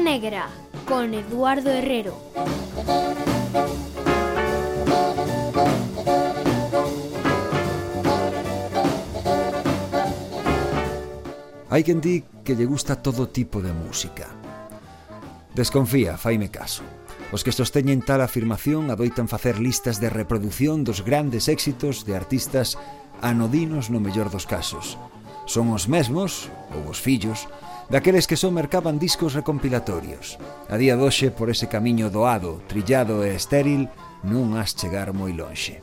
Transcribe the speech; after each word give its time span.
Negra 0.00 0.48
con 0.86 1.14
Eduardo 1.14 1.70
Herrero. 1.70 2.14
Hai 11.70 11.82
quen 11.82 12.00
di 12.00 12.22
que 12.44 12.54
lle 12.54 12.68
gusta 12.68 13.00
todo 13.00 13.28
tipo 13.28 13.60
de 13.60 13.72
música. 13.72 14.28
Desconfía, 15.56 16.16
faime 16.16 16.48
caso. 16.52 16.84
Os 17.32 17.42
que 17.42 17.50
sosteñen 17.50 18.04
tal 18.04 18.20
afirmación 18.20 18.92
adoitan 18.92 19.26
facer 19.26 19.58
listas 19.58 19.98
de 19.98 20.12
reprodución 20.12 20.84
dos 20.84 21.02
grandes 21.02 21.48
éxitos 21.48 22.06
de 22.06 22.14
artistas 22.14 22.78
anodinos 23.20 23.90
no 23.90 23.98
mellor 23.98 24.30
dos 24.30 24.46
casos. 24.46 25.00
Son 25.48 25.72
os 25.74 25.88
mesmos, 25.90 26.52
ou 26.70 26.86
os 26.86 27.02
fillos, 27.02 27.50
daqueles 27.88 28.26
que 28.26 28.36
só 28.36 28.50
mercaban 28.50 28.98
discos 28.98 29.34
recompilatorios. 29.34 30.38
A 30.68 30.76
día 30.76 30.96
doxe, 30.96 31.30
por 31.30 31.50
ese 31.50 31.70
camiño 31.70 32.10
doado, 32.10 32.62
trillado 32.66 33.22
e 33.22 33.34
estéril, 33.34 33.88
non 34.26 34.58
has 34.58 34.74
chegar 34.74 35.14
moi 35.14 35.30
lonxe. 35.30 35.78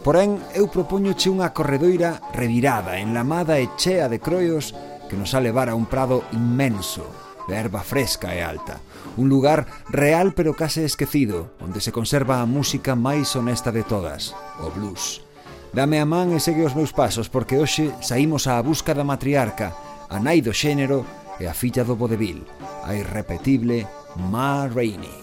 Porén, 0.00 0.42
eu 0.58 0.66
propoñoche 0.66 1.30
unha 1.30 1.54
corredoira 1.54 2.18
revirada, 2.34 2.98
enlamada 2.98 3.62
e 3.62 3.70
chea 3.78 4.10
de 4.10 4.18
croios 4.18 4.74
que 5.06 5.14
nos 5.14 5.38
a 5.38 5.42
levar 5.44 5.70
a 5.70 5.78
un 5.78 5.86
prado 5.86 6.26
inmenso, 6.34 7.06
de 7.46 7.54
erva 7.54 7.84
fresca 7.86 8.34
e 8.34 8.42
alta, 8.42 8.82
un 9.16 9.28
lugar 9.28 9.66
real 9.88 10.32
pero 10.34 10.54
case 10.54 10.84
esquecido, 10.84 11.50
onde 11.60 11.80
se 11.80 11.92
conserva 11.92 12.40
a 12.40 12.46
música 12.46 12.94
máis 12.94 13.34
honesta 13.34 13.72
de 13.72 13.82
todas, 13.82 14.36
o 14.62 14.70
blues. 14.70 15.24
Dame 15.72 16.02
a 16.02 16.06
man 16.06 16.34
e 16.34 16.42
segue 16.42 16.66
os 16.66 16.74
meus 16.74 16.94
pasos 16.94 17.30
porque 17.30 17.58
hoxe 17.58 17.94
saímos 18.02 18.46
á 18.46 18.58
busca 18.62 18.94
da 18.94 19.06
matriarca, 19.06 19.74
a 20.10 20.18
nai 20.18 20.42
do 20.42 20.54
xénero 20.54 21.06
e 21.38 21.46
a 21.46 21.54
filla 21.54 21.82
do 21.82 21.96
vodevil, 21.96 22.44
a 22.86 22.94
irrepetible 22.94 23.86
Ma 24.30 24.66
Rainey. 24.66 25.14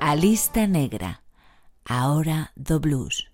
A 0.00 0.14
lista 0.14 0.66
negra, 0.66 1.20
a 1.84 2.08
hora 2.10 2.50
do 2.54 2.78
blues. 2.78 3.27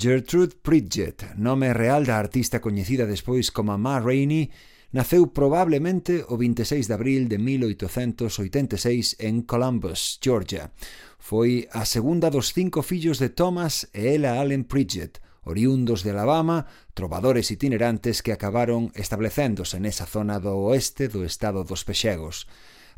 Gertrude 0.00 0.54
Pridgett, 0.62 1.34
nome 1.36 1.74
real 1.74 2.06
da 2.06 2.16
artista 2.16 2.56
coñecida 2.56 3.04
despois 3.04 3.52
como 3.52 3.76
Ma 3.76 4.00
Rainey, 4.00 4.48
naceu 4.96 5.28
probablemente 5.28 6.24
o 6.24 6.40
26 6.40 6.88
de 6.88 6.94
abril 6.96 7.28
de 7.28 7.36
1886 7.36 9.20
en 9.20 9.44
Columbus, 9.44 10.16
Georgia. 10.24 10.72
Foi 11.20 11.68
a 11.76 11.84
segunda 11.84 12.32
dos 12.32 12.56
cinco 12.56 12.80
fillos 12.80 13.20
de 13.20 13.28
Thomas 13.28 13.92
e 13.92 14.16
Ella 14.16 14.40
Allen 14.40 14.64
Pridgett, 14.64 15.20
oriundos 15.44 16.00
de 16.00 16.16
Alabama, 16.16 16.64
trovadores 16.96 17.52
itinerantes 17.52 18.24
que 18.24 18.32
acabaron 18.32 18.88
establecéndose 18.96 19.84
nesa 19.84 20.08
zona 20.08 20.40
do 20.40 20.64
oeste 20.64 21.12
do 21.12 21.28
estado 21.28 21.60
dos 21.60 21.84
Pexegos. 21.84 22.48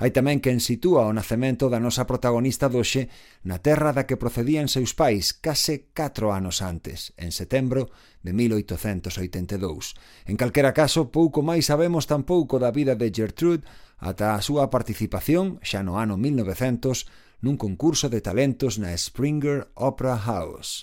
Hai 0.03 0.11
tamén 0.11 0.43
quen 0.43 0.59
sitúa 0.59 1.07
o 1.07 1.15
nacemento 1.15 1.71
da 1.71 1.79
nosa 1.79 2.11
protagonista 2.11 2.67
doxe 2.67 3.07
na 3.47 3.63
terra 3.63 3.95
da 3.95 4.03
que 4.03 4.19
procedían 4.19 4.67
seus 4.67 4.99
pais 4.99 5.31
case 5.31 5.95
4 5.95 6.35
anos 6.35 6.59
antes, 6.59 7.15
en 7.15 7.31
setembro 7.31 7.87
de 8.27 8.35
1882. 8.35 9.95
En 10.27 10.35
calquera 10.35 10.75
caso, 10.75 11.15
pouco 11.15 11.47
máis 11.47 11.71
sabemos 11.71 12.11
tampouco 12.11 12.59
da 12.59 12.75
vida 12.75 12.99
de 12.99 13.15
Gertrude 13.15 13.63
ata 14.03 14.35
a 14.35 14.43
súa 14.43 14.75
participación, 14.75 15.63
xa 15.63 15.87
no 15.87 16.03
ano 16.03 16.19
1900, 16.19 17.07
nun 17.39 17.55
concurso 17.55 18.11
de 18.11 18.19
talentos 18.19 18.83
na 18.83 18.91
Springer 18.99 19.71
Opera 19.79 20.19
House. 20.19 20.83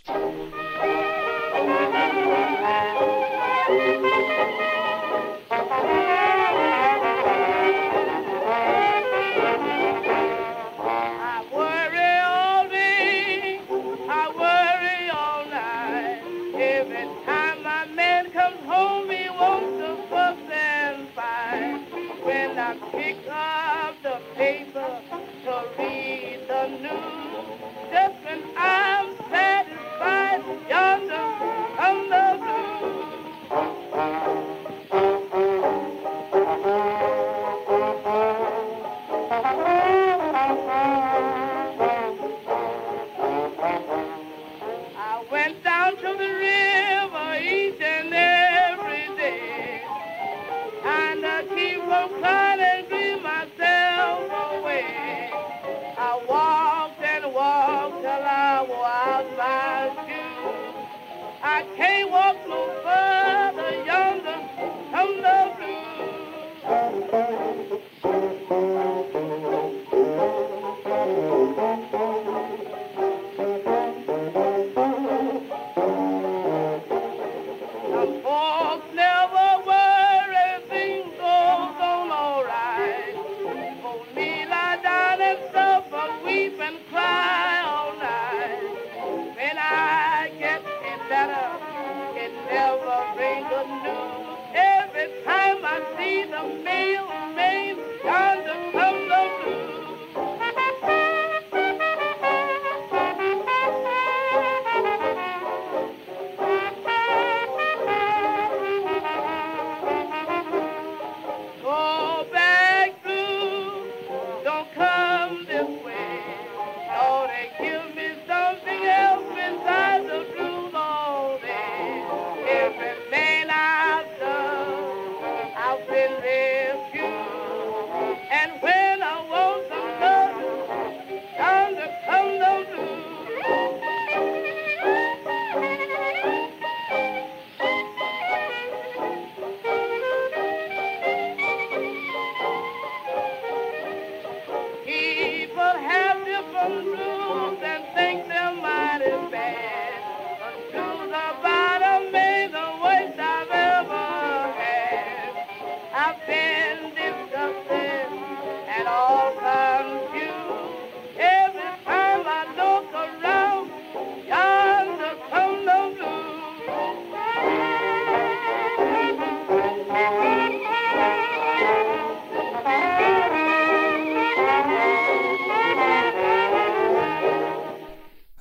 Every 16.59 17.07
time 17.25 17.63
my 17.63 17.85
man 17.87 18.31
comes 18.31 18.59
home, 18.65 19.09
he 19.09 19.29
wants 19.29 19.77
to 19.79 19.97
fuss 20.09 20.37
and 20.51 21.09
fight. 21.15 21.81
When 22.23 22.59
I 22.59 22.75
pick 22.91 23.17
up 23.31 24.03
the 24.03 24.21
paper, 24.35 25.01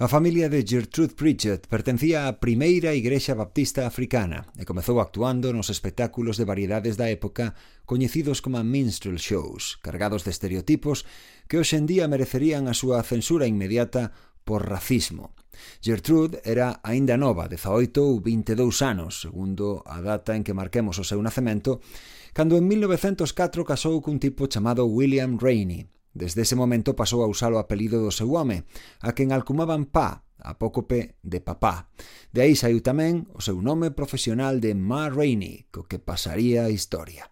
A 0.08 0.10
familia 0.10 0.48
de 0.48 0.64
Gertrude 0.66 1.12
Pritchett 1.12 1.68
pertencía 1.68 2.24
á 2.24 2.40
primeira 2.40 2.96
igrexa 2.96 3.36
baptista 3.36 3.84
africana 3.84 4.48
e 4.56 4.64
comezou 4.64 5.04
actuando 5.04 5.52
nos 5.52 5.68
espectáculos 5.68 6.40
de 6.40 6.48
variedades 6.48 6.96
da 6.96 7.12
época 7.12 7.52
coñecidos 7.84 8.40
como 8.40 8.56
minstrel 8.64 9.20
shows, 9.20 9.76
cargados 9.84 10.24
de 10.24 10.32
estereotipos 10.32 11.04
que 11.44 11.60
hoxendía 11.60 12.08
merecerían 12.08 12.72
a 12.72 12.74
súa 12.80 13.04
censura 13.04 13.44
inmediata 13.44 14.16
por 14.48 14.64
racismo. 14.64 15.36
Gertrude 15.84 16.40
era 16.40 16.80
aínda 16.80 17.20
nova, 17.20 17.44
18 17.44 18.00
ou 18.00 18.16
22 18.24 18.80
anos, 18.80 19.20
segundo 19.20 19.84
a 19.84 20.00
data 20.00 20.32
en 20.32 20.40
que 20.40 20.56
marquemos 20.56 20.96
o 20.96 21.04
seu 21.04 21.20
nacemento, 21.20 21.84
cando 22.32 22.56
en 22.56 22.64
1904 22.64 23.60
casou 23.60 24.00
cun 24.00 24.16
tipo 24.16 24.48
chamado 24.48 24.88
William 24.88 25.36
Rainey, 25.36 25.84
Desde 26.12 26.42
ese 26.42 26.56
momento 26.56 26.96
pasou 26.96 27.22
a 27.22 27.30
usar 27.30 27.52
o 27.52 27.60
apelido 27.60 28.02
do 28.02 28.10
seu 28.10 28.32
home, 28.32 28.64
a 29.00 29.14
quen 29.14 29.30
alcumaban 29.30 29.86
Pa, 29.86 30.24
apócope 30.38 31.16
de 31.22 31.40
papá. 31.40 31.90
De 32.32 32.42
aí 32.42 32.54
saiu 32.56 32.82
tamén 32.82 33.26
o 33.34 33.40
seu 33.40 33.60
nome 33.62 33.94
profesional 33.94 34.58
de 34.58 34.74
Ma 34.74 35.10
Rainey, 35.10 35.68
co 35.70 35.86
que 35.86 36.02
pasaría 36.02 36.66
a 36.66 36.72
historia. 36.72 37.30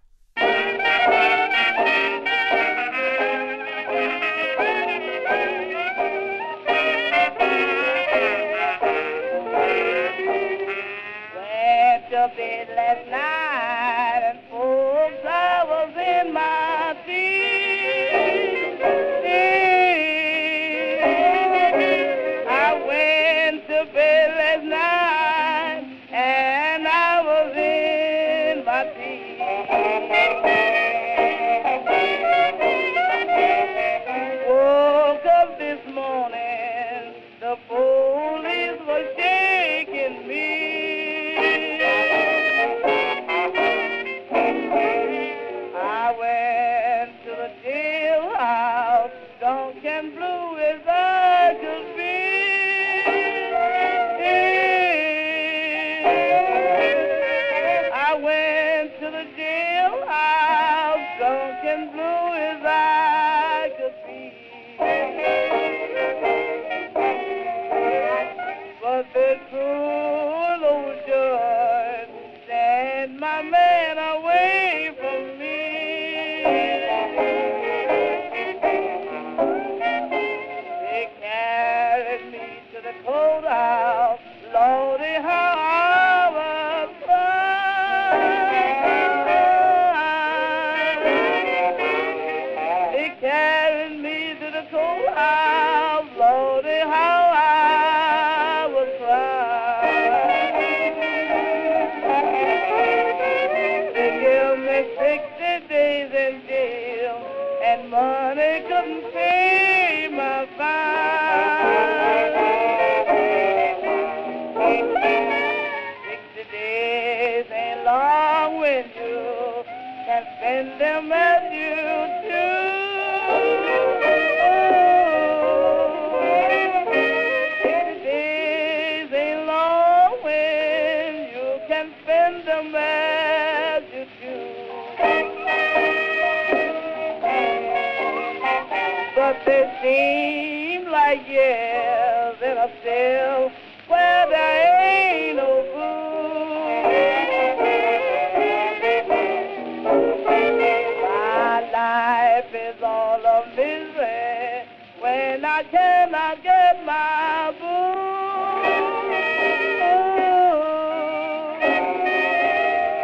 Is 152.57 152.83
all 152.83 153.21
a 153.21 153.47
misery 153.55 154.65
when 155.01 155.45
I 155.45 155.63
cannot 155.65 156.43
get 156.43 156.85
my 156.87 157.53
boo. 157.59 158.57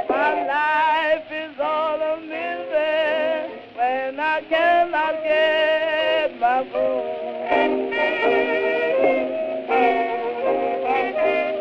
My 0.09 0.33
life 0.55 1.29
is 1.31 1.61
all 1.61 2.01
a 2.01 2.17
misery 2.21 3.61
when 3.77 4.19
I 4.19 4.41
cannot 4.49 5.15
get 5.23 6.41
my 6.41 6.63
boo. 6.73 7.03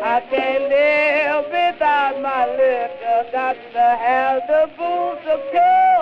I 0.04 0.20
can't 0.30 0.64
live 0.74 1.44
without 1.46 2.20
my 2.22 2.46
liquor. 2.46 3.30
Got 3.32 3.56
to 3.74 3.86
have 4.06 4.42
the 4.48 4.70
booze 4.78 5.24
to 5.26 5.36
kill 5.52 6.01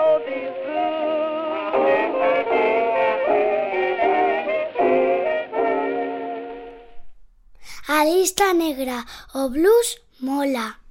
lista 8.20 8.52
negra, 8.52 9.06
o 9.32 9.48
blues 9.48 10.02
mola. 10.20 10.84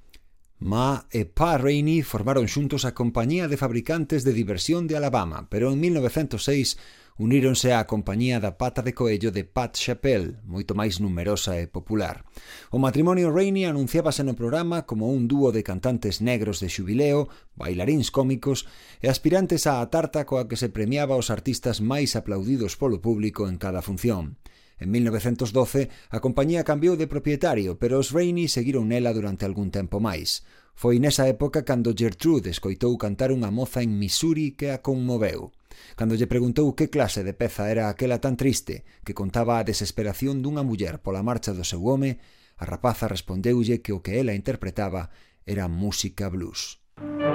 Ma 0.58 1.06
e 1.14 1.22
Pa 1.30 1.62
Rainey 1.62 2.02
formaron 2.02 2.50
xuntos 2.50 2.82
a 2.82 2.90
Compañía 2.90 3.46
de 3.46 3.54
Fabricantes 3.54 4.26
de 4.26 4.34
Diversión 4.34 4.90
de 4.90 4.98
Alabama, 4.98 5.46
pero 5.46 5.70
en 5.70 5.78
1906 5.78 6.74
uníronse 7.22 7.70
á 7.70 7.86
compañía 7.86 8.42
da 8.42 8.58
pata 8.58 8.82
de 8.82 8.98
coello 8.98 9.30
de 9.30 9.46
Pat 9.46 9.78
Chappell, 9.78 10.42
moito 10.42 10.74
máis 10.74 10.98
numerosa 10.98 11.54
e 11.62 11.70
popular. 11.70 12.26
O 12.74 12.82
matrimonio 12.82 13.30
Rainey 13.30 13.62
anunciábase 13.62 14.26
no 14.26 14.34
programa 14.34 14.82
como 14.90 15.14
un 15.14 15.30
dúo 15.30 15.54
de 15.54 15.62
cantantes 15.62 16.18
negros 16.18 16.58
de 16.58 16.66
xubileo, 16.66 17.30
bailaríns 17.54 18.10
cómicos 18.10 18.66
e 18.98 19.06
aspirantes 19.06 19.70
á 19.70 19.78
tarta 19.86 20.26
coa 20.26 20.50
que 20.50 20.58
se 20.58 20.66
premiaba 20.66 21.14
os 21.14 21.30
artistas 21.30 21.78
máis 21.78 22.18
aplaudidos 22.18 22.74
polo 22.74 22.98
público 22.98 23.46
en 23.46 23.54
cada 23.54 23.86
función. 23.86 24.34
En 24.80 24.90
1912 24.90 25.92
a 26.10 26.18
compañía 26.24 26.64
cambiou 26.64 26.96
de 26.96 27.06
propietario, 27.06 27.76
pero 27.76 28.00
os 28.00 28.16
Rainey 28.16 28.48
seguiron 28.48 28.88
nela 28.88 29.12
durante 29.12 29.44
algún 29.44 29.68
tempo 29.68 30.00
máis. 30.00 30.40
Foi 30.72 30.96
nesa 30.96 31.28
época 31.28 31.68
cando 31.68 31.92
Gertrude 31.92 32.48
escoitou 32.48 32.96
cantar 32.96 33.28
unha 33.28 33.52
moza 33.52 33.84
en 33.84 34.00
Missouri 34.00 34.56
que 34.56 34.72
a 34.72 34.80
conmoveu. 34.80 35.52
Cando 36.00 36.16
lle 36.16 36.24
preguntou 36.24 36.72
que 36.72 36.88
clase 36.88 37.20
de 37.20 37.36
peza 37.36 37.68
era 37.68 37.92
aquela 37.92 38.24
tan 38.24 38.40
triste 38.40 38.88
que 39.04 39.12
contaba 39.12 39.60
a 39.60 39.66
desesperación 39.68 40.40
dunha 40.40 40.64
muller 40.64 41.04
pola 41.04 41.20
marcha 41.20 41.52
do 41.52 41.68
seu 41.68 41.84
home, 41.84 42.16
a 42.56 42.64
rapaza 42.64 43.04
respondeulle 43.04 43.84
que 43.84 43.92
o 43.92 44.00
que 44.00 44.16
ela 44.16 44.32
interpretaba 44.32 45.12
era 45.44 45.68
música 45.68 46.32
blues. 46.32 46.80
Música 46.96 47.29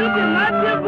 Campeonato 0.00 0.79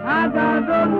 I 0.02 0.28
got 0.28 0.66
those 0.66 0.90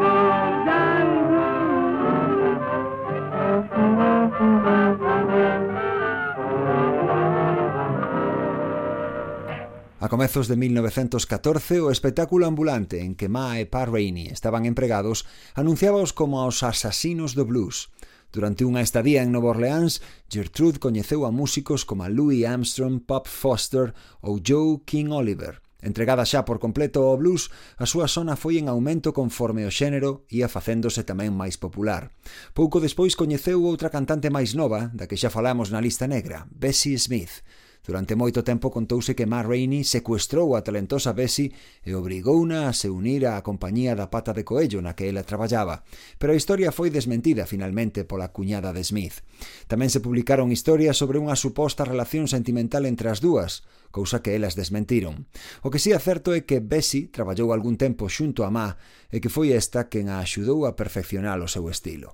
A 10.03 10.09
comezos 10.09 10.49
de 10.49 10.57
1914, 10.57 11.81
o 11.81 11.91
espectáculo 11.91 12.47
ambulante 12.47 13.05
en 13.05 13.13
que 13.13 13.29
Ma 13.29 13.61
e 13.61 13.69
Pa 13.69 13.85
Rainey 13.85 14.33
estaban 14.33 14.65
empregados 14.65 15.29
anunciábaos 15.53 16.17
como 16.17 16.41
os 16.49 16.65
asasinos 16.65 17.37
do 17.37 17.45
blues. 17.45 17.93
Durante 18.31 18.63
unha 18.63 18.79
estadía 18.79 19.27
en 19.27 19.35
Nova 19.35 19.51
Orleans, 19.51 19.99
Gertrude 20.31 20.79
coñeceu 20.79 21.27
a 21.27 21.35
músicos 21.35 21.83
como 21.83 22.07
a 22.07 22.13
Louis 22.13 22.47
Armstrong, 22.47 23.03
Pop 23.03 23.27
Foster 23.27 23.91
ou 24.23 24.39
Joe 24.39 24.87
King 24.87 25.11
Oliver. 25.11 25.59
Entregada 25.83 26.29
xa 26.29 26.45
por 26.45 26.61
completo 26.61 27.03
ao 27.03 27.17
blues, 27.17 27.49
a 27.81 27.89
súa 27.89 28.05
sona 28.05 28.37
foi 28.37 28.61
en 28.61 28.69
aumento 28.69 29.17
conforme 29.17 29.65
o 29.65 29.73
xénero 29.73 30.29
ia 30.29 30.47
facéndose 30.47 31.03
tamén 31.09 31.33
máis 31.33 31.57
popular. 31.57 32.13
Pouco 32.53 32.85
despois 32.85 33.17
coñeceu 33.17 33.65
outra 33.65 33.89
cantante 33.89 34.29
máis 34.29 34.53
nova, 34.53 34.93
da 34.93 35.09
que 35.09 35.17
xa 35.17 35.33
falamos 35.33 35.73
na 35.73 35.81
lista 35.81 36.05
negra, 36.05 36.45
Bessie 36.53 37.01
Smith, 37.01 37.41
Durante 37.81 38.13
moito 38.15 38.45
tempo 38.45 38.69
contouse 38.69 39.17
que 39.17 39.25
Ma 39.25 39.41
Rainey 39.41 39.89
secuestrou 39.89 40.53
a 40.53 40.61
talentosa 40.61 41.17
Bessie 41.17 41.57
e 41.81 41.97
obrigouna 41.97 42.69
a 42.69 42.77
se 42.77 42.93
unir 42.93 43.25
á 43.25 43.41
compañía 43.41 43.97
da 43.97 44.13
pata 44.13 44.37
de 44.37 44.45
coello 44.45 44.85
na 44.85 44.93
que 44.93 45.09
ela 45.09 45.25
traballaba, 45.25 45.83
pero 46.21 46.37
a 46.37 46.39
historia 46.39 46.77
foi 46.77 46.93
desmentida 46.93 47.49
finalmente 47.49 48.05
pola 48.05 48.37
cuñada 48.37 48.77
de 48.77 48.85
Smith. 48.85 49.25
Tamén 49.65 49.89
se 49.89 50.05
publicaron 50.05 50.53
historias 50.53 51.01
sobre 51.01 51.17
unha 51.17 51.41
suposta 51.41 51.89
relación 51.89 52.29
sentimental 52.29 52.85
entre 52.85 53.09
as 53.09 53.25
dúas, 53.25 53.65
cousa 53.89 54.21
que 54.21 54.37
elas 54.37 54.55
desmentiron. 54.61 55.27
O 55.65 55.73
que 55.73 55.81
sí 55.81 55.97
é 55.97 55.99
certo 55.99 56.37
é 56.37 56.45
que 56.45 56.61
Bessie 56.61 57.09
traballou 57.09 57.51
algún 57.51 57.81
tempo 57.81 58.13
xunto 58.13 58.45
a 58.45 58.53
Ma 58.53 58.77
e 59.09 59.25
que 59.25 59.33
foi 59.33 59.57
esta 59.57 59.89
quen 59.89 60.13
a 60.13 60.21
axudou 60.21 60.69
a 60.69 60.77
perfeccionar 60.77 61.41
o 61.41 61.49
seu 61.49 61.65
estilo. 61.73 62.13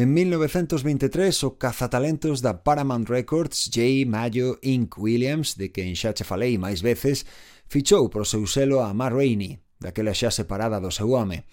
En 0.00 0.14
1923, 0.14 1.44
o 1.44 1.58
cazatalentos 1.58 2.40
da 2.40 2.64
Paramount 2.64 3.04
Records, 3.04 3.68
J. 3.68 4.08
Mayo 4.08 4.56
Inc. 4.62 4.96
Williams, 4.96 5.60
de 5.60 5.68
quen 5.76 5.92
xa 5.92 6.16
che 6.16 6.24
falei 6.24 6.56
máis 6.56 6.80
veces, 6.80 7.28
fichou 7.68 8.08
pro 8.08 8.24
seu 8.24 8.48
selo 8.48 8.80
a 8.80 8.96
Ma 8.96 9.12
Rainey, 9.12 9.60
daquela 9.76 10.16
xa 10.16 10.32
separada 10.32 10.80
do 10.80 10.88
seu 10.88 11.12
home. 11.12 11.44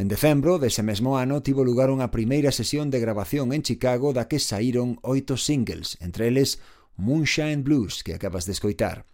En 0.00 0.08
decembro 0.08 0.56
dese 0.56 0.80
mesmo 0.80 1.20
ano 1.20 1.44
tivo 1.44 1.60
lugar 1.60 1.92
unha 1.92 2.08
primeira 2.08 2.56
sesión 2.56 2.88
de 2.88 3.04
grabación 3.04 3.52
en 3.52 3.60
Chicago 3.60 4.16
da 4.16 4.32
que 4.32 4.40
saíron 4.40 4.96
oito 5.04 5.36
singles, 5.36 6.00
entre 6.00 6.32
eles 6.32 6.56
Moonshine 6.96 7.62
Blues 7.62 8.02
que 8.02 8.14
acabas 8.14 8.46
de 8.46 8.52
escoitar. 8.52 9.04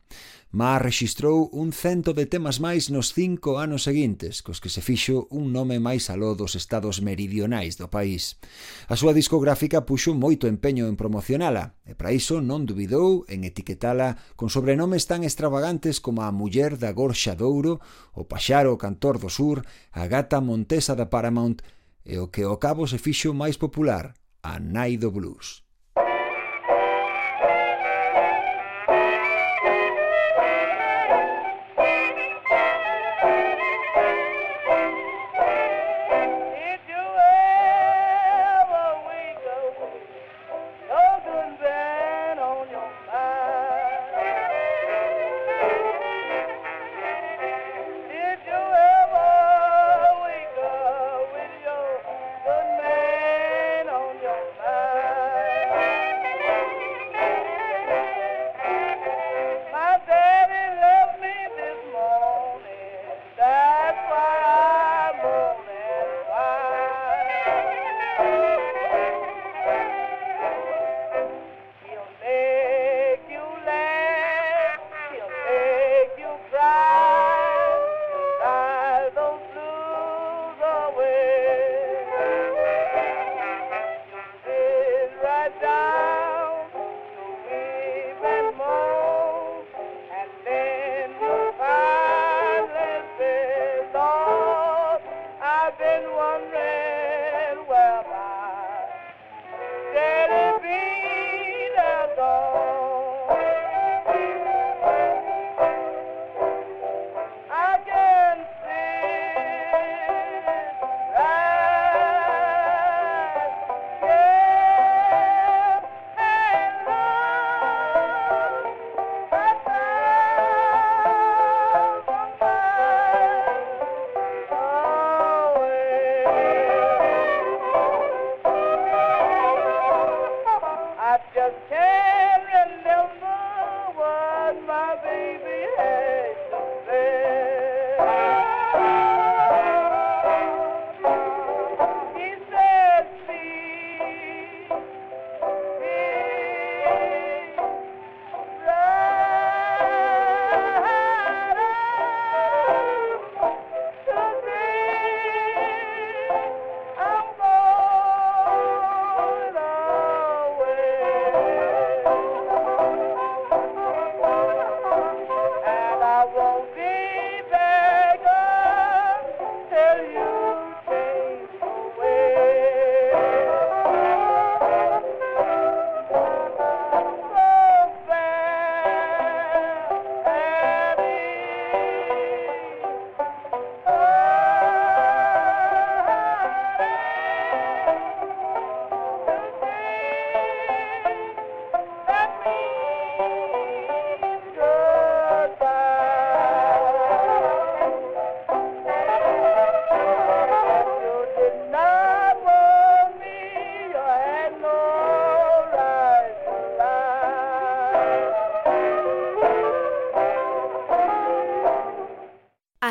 Mas 0.56 0.80
rexistrou 0.80 1.50
un 1.52 1.74
cento 1.74 2.14
de 2.14 2.24
temas 2.24 2.62
máis 2.62 2.88
nos 2.88 3.12
cinco 3.12 3.58
anos 3.58 3.82
seguintes, 3.82 4.40
cos 4.40 4.62
que 4.62 4.70
se 4.70 4.80
fixo 4.80 5.26
un 5.28 5.52
nome 5.52 5.82
máis 5.82 6.08
aló 6.08 6.38
dos 6.38 6.54
estados 6.54 7.02
meridionais 7.02 7.76
do 7.76 7.90
país. 7.90 8.38
A 8.86 8.94
súa 8.94 9.12
discográfica 9.12 9.84
puxo 9.84 10.14
moito 10.14 10.46
empeño 10.46 10.86
en 10.86 10.94
promocionala, 10.94 11.74
e 11.82 11.98
para 11.98 12.14
iso 12.14 12.38
non 12.40 12.64
dubidou 12.64 13.26
en 13.26 13.42
etiquetala 13.42 14.16
con 14.38 14.48
sobrenomes 14.48 15.10
tan 15.10 15.26
extravagantes 15.26 15.98
como 15.98 16.22
a 16.22 16.30
muller 16.30 16.78
da 16.78 16.94
Gorxa 16.94 17.34
Douro, 17.34 17.82
o 18.14 18.24
paxaro 18.24 18.78
cantor 18.78 19.18
do 19.18 19.28
sur, 19.28 19.66
a 19.92 20.06
gata 20.06 20.38
montesa 20.38 20.94
da 20.94 21.10
Paramount, 21.10 21.60
e 22.06 22.22
o 22.22 22.30
que 22.30 22.46
ao 22.46 22.62
cabo 22.62 22.86
se 22.86 23.02
fixo 23.02 23.34
máis 23.34 23.58
popular, 23.58 24.14
a 24.46 24.62
Nai 24.62 24.94
do 24.94 25.10
Blues. 25.10 25.65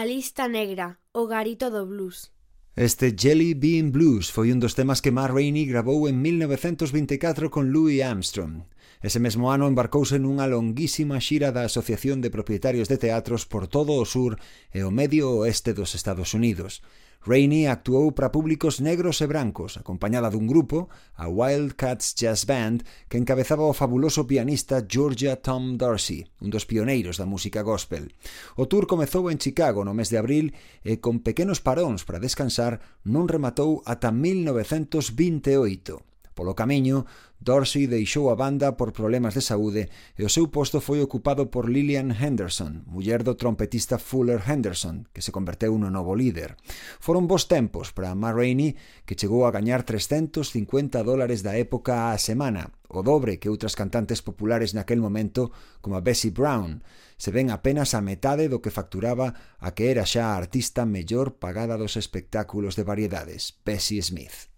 Lista 0.05 0.47
negra, 0.47 0.99
o 1.13 1.25
garito 1.25 1.71
do 1.71 1.87
blues. 1.87 2.29
Este 2.75 3.15
Jelly 3.17 3.55
Bean 3.55 3.89
Blues 3.89 4.29
foi 4.29 4.53
un 4.53 4.61
dos 4.61 4.77
temas 4.77 5.01
que 5.01 5.09
Ma 5.09 5.25
Rainey 5.25 5.65
grabou 5.65 6.05
en 6.05 6.21
1924 6.21 7.49
con 7.49 7.73
Louis 7.73 8.05
Armstrong. 8.05 8.69
Ese 9.01 9.17
mesmo 9.17 9.49
ano 9.49 9.65
embarcouse 9.65 10.21
nunha 10.21 10.45
longuísima 10.45 11.17
xira 11.17 11.49
da 11.49 11.65
Asociación 11.65 12.21
de 12.21 12.29
Propietarios 12.29 12.85
de 12.85 13.01
Teatros 13.01 13.49
por 13.49 13.65
todo 13.65 13.97
o 13.97 14.05
sur 14.05 14.37
e 14.69 14.85
o 14.85 14.93
medio 14.93 15.41
oeste 15.41 15.73
dos 15.73 15.97
Estados 15.97 16.37
Unidos. 16.37 16.85
Rainey 17.25 17.65
actuou 17.65 18.13
para 18.13 18.29
públicos 18.29 18.77
negros 18.77 19.17
e 19.17 19.25
brancos, 19.25 19.81
acompañada 19.81 20.29
dun 20.29 20.45
grupo, 20.45 20.93
a 21.17 21.25
Wildcats 21.25 22.13
Jazz 22.13 22.45
Band, 22.45 22.85
que 23.09 23.17
encabezaba 23.17 23.65
o 23.65 23.73
fabuloso 23.73 24.29
pianista 24.29 24.85
Georgia 24.85 25.41
Tom 25.41 25.73
Dorsey, 25.73 26.29
un 26.45 26.53
dos 26.53 26.69
pioneiros 26.69 27.17
da 27.17 27.25
música 27.25 27.65
gospel. 27.65 28.13
O 28.53 28.69
tour 28.69 28.85
comezou 28.85 29.33
en 29.33 29.41
Chicago 29.41 29.81
no 29.81 29.97
mes 29.97 30.13
de 30.13 30.21
abril 30.21 30.53
e 30.85 31.01
con 31.01 31.25
pequenos 31.25 31.65
paróns 31.65 32.05
para 32.05 32.21
descansar 32.21 32.77
non 33.01 33.25
rematou 33.25 33.81
ata 33.89 34.13
1928. 34.13 36.14
Polo 36.35 36.51
camiño, 36.51 37.07
Dorsey 37.39 37.87
deixou 37.87 38.27
a 38.27 38.35
banda 38.35 38.75
por 38.75 38.91
problemas 38.91 39.39
de 39.39 39.41
saúde 39.41 39.87
e 40.19 40.27
o 40.27 40.29
seu 40.29 40.51
posto 40.51 40.83
foi 40.83 40.99
ocupado 40.99 41.47
por 41.47 41.71
Lillian 41.71 42.11
Henderson, 42.11 42.83
muller 42.91 43.23
do 43.23 43.39
trompetista 43.39 43.95
Fuller 43.95 44.43
Henderson, 44.43 45.07
que 45.15 45.23
se 45.23 45.31
converteu 45.31 45.79
no 45.79 45.87
novo 45.87 46.11
líder. 46.11 46.59
Foron 46.99 47.23
bons 47.23 47.47
tempos 47.47 47.95
para 47.95 48.11
Ma 48.19 48.35
Rainey, 48.35 48.75
que 49.07 49.15
chegou 49.15 49.47
a 49.47 49.53
gañar 49.55 49.87
350 49.87 51.07
dólares 51.07 51.39
da 51.39 51.55
época 51.55 52.11
á 52.11 52.19
semana, 52.19 52.75
o 52.91 52.99
dobre 52.99 53.39
que 53.39 53.47
outras 53.47 53.79
cantantes 53.79 54.19
populares 54.19 54.75
naquel 54.75 54.99
momento 54.99 55.55
como 55.79 55.95
a 55.95 56.03
Bessie 56.03 56.35
Brown, 56.35 56.83
se 57.15 57.31
ven 57.31 57.47
apenas 57.47 57.95
a 57.95 58.03
metade 58.03 58.51
do 58.51 58.59
que 58.59 58.75
facturaba 58.75 59.55
a 59.63 59.71
que 59.71 59.87
era 59.87 60.03
xa 60.03 60.35
a 60.35 60.37
artista 60.39 60.83
mellor 60.83 61.39
pagada 61.39 61.79
dos 61.79 61.95
espectáculos 61.95 62.75
de 62.75 62.83
variedades, 62.83 63.55
Bessie 63.63 64.03
Smith. 64.03 64.51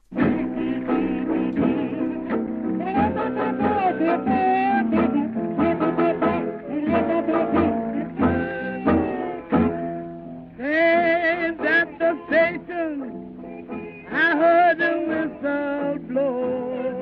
Lord. 16.17 16.95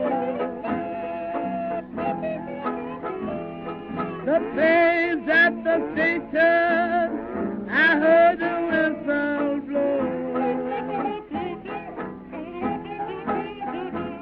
The 4.25 4.37
pains 4.55 5.29
at 5.29 5.53
the 5.63 5.75
station, 5.93 7.69
I 7.69 7.99
heard 8.03 8.39
the 8.39 8.53
whistle 8.69 9.59
blow. 9.67 9.99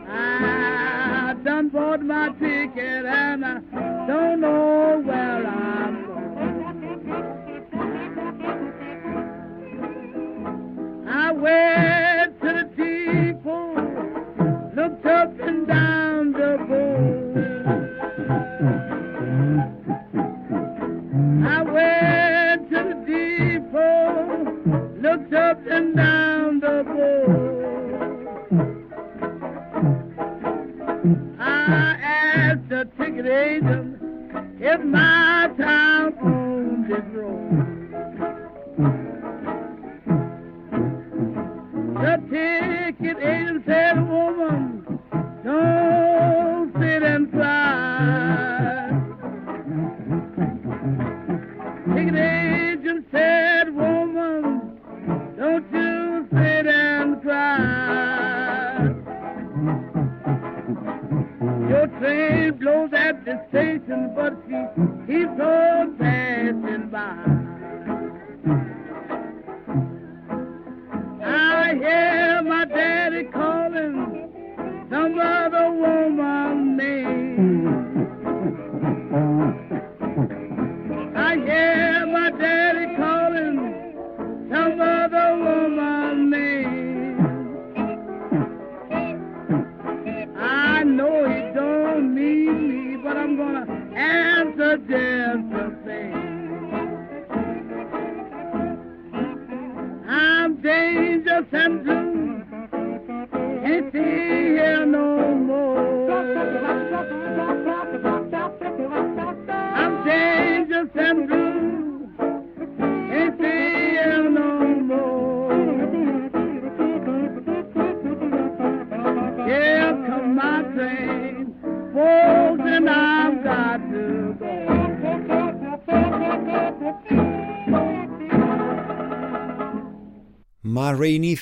I 0.10 1.36
done 1.44 1.70
bought 1.70 2.02
my 2.02 2.30
ticket 2.40 3.06
and 3.06 3.46
I 3.46 3.60
don't 4.08 4.42
know. 4.42 4.73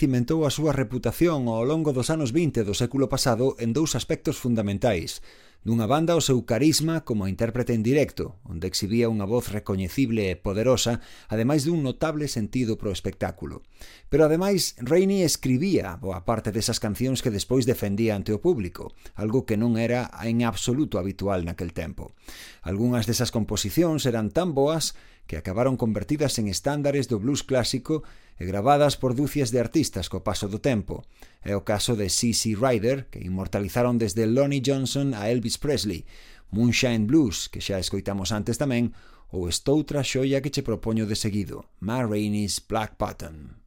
cimentou 0.02 0.50
a 0.50 0.56
súa 0.58 0.74
reputación 0.74 1.46
ao 1.46 1.62
longo 1.62 1.94
dos 1.94 2.10
anos 2.10 2.34
20 2.34 2.66
do 2.66 2.74
século 2.74 3.06
pasado 3.06 3.54
en 3.62 3.70
dous 3.70 3.94
aspectos 3.94 4.34
fundamentais. 4.34 5.22
Dunha 5.62 5.86
banda 5.86 6.18
o 6.18 6.26
seu 6.26 6.42
carisma 6.42 7.06
como 7.06 7.30
intérprete 7.30 7.78
en 7.78 7.86
directo, 7.86 8.42
onde 8.50 8.66
exhibía 8.66 9.14
unha 9.14 9.30
voz 9.30 9.54
recoñecible 9.54 10.34
e 10.34 10.42
poderosa, 10.42 11.06
ademais 11.30 11.70
dun 11.70 11.86
notable 11.86 12.26
sentido 12.26 12.82
pro 12.82 12.90
espectáculo. 12.90 13.62
Pero 14.10 14.26
ademais, 14.26 14.74
Rainey 14.82 15.22
escribía 15.22 16.02
boa 16.02 16.26
parte 16.26 16.50
desas 16.50 16.82
cancións 16.82 17.22
que 17.22 17.30
despois 17.30 17.70
defendía 17.70 18.18
ante 18.18 18.34
o 18.34 18.42
público, 18.42 18.98
algo 19.14 19.46
que 19.46 19.54
non 19.54 19.78
era 19.78 20.10
en 20.26 20.42
absoluto 20.42 20.98
habitual 20.98 21.46
naquel 21.46 21.78
tempo. 21.78 22.18
Algunhas 22.66 23.06
desas 23.06 23.30
composicións 23.30 24.10
eran 24.10 24.34
tan 24.34 24.58
boas 24.58 24.98
que 25.32 25.38
acabaron 25.38 25.78
convertidas 25.78 26.38
en 26.44 26.52
estándares 26.52 27.08
do 27.08 27.16
blues 27.16 27.40
clásico 27.40 28.04
e 28.36 28.44
gravadas 28.44 29.00
por 29.00 29.16
dúcias 29.16 29.48
de 29.48 29.64
artistas 29.64 30.12
co 30.12 30.28
paso 30.28 30.52
do 30.52 30.60
tempo. 30.60 31.08
É 31.40 31.56
o 31.56 31.64
caso 31.64 31.96
de 31.96 32.12
C.C. 32.12 32.60
Ryder, 32.60 33.08
que 33.08 33.24
inmortalizaron 33.24 33.96
desde 33.96 34.28
Lonnie 34.28 34.60
Johnson 34.60 35.16
a 35.16 35.32
Elvis 35.32 35.56
Presley, 35.56 36.04
Moonshine 36.52 37.08
Blues, 37.08 37.48
que 37.48 37.64
xa 37.64 37.80
escoitamos 37.80 38.36
antes 38.36 38.60
tamén, 38.60 38.92
ou 39.32 39.48
estoutra 39.48 40.04
xoia 40.04 40.44
que 40.44 40.52
che 40.52 40.68
propoño 40.68 41.08
de 41.08 41.16
seguido, 41.16 41.64
Ma 41.80 42.04
Rainey's 42.04 42.60
Black 42.60 43.00
Button. 43.00 43.64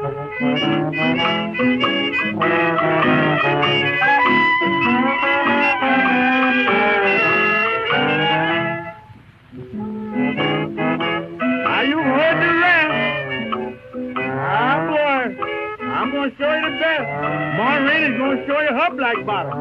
Música 0.00 1.68
going 16.22 16.30
to 16.30 16.36
show 16.38 16.54
you 16.54 16.62
the 16.62 16.78
best. 16.78 17.02
Maureen 17.56 18.12
is 18.12 18.18
going 18.18 18.36
to 18.36 18.46
show 18.46 18.60
you 18.60 18.68
her 18.68 18.90
black 18.94 19.26
bottom. 19.26 19.58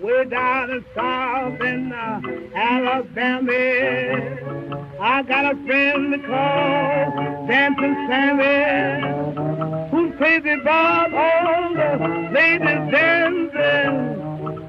Way 0.00 0.24
down 0.24 0.70
in 0.70 0.84
South 0.96 1.60
in 1.60 1.92
uh, 1.92 2.20
Alabama, 2.56 3.52
I 5.00 5.22
got 5.22 5.54
a 5.54 5.56
friend 5.64 6.24
called 6.26 7.48
Dancing 7.48 7.94
Sammy, 8.08 9.02
who's 9.90 10.16
crazy 10.16 10.50
about 10.60 11.14
all 11.14 11.74
the 11.74 12.30
ladies 12.32 12.90
dancing, 12.90 14.16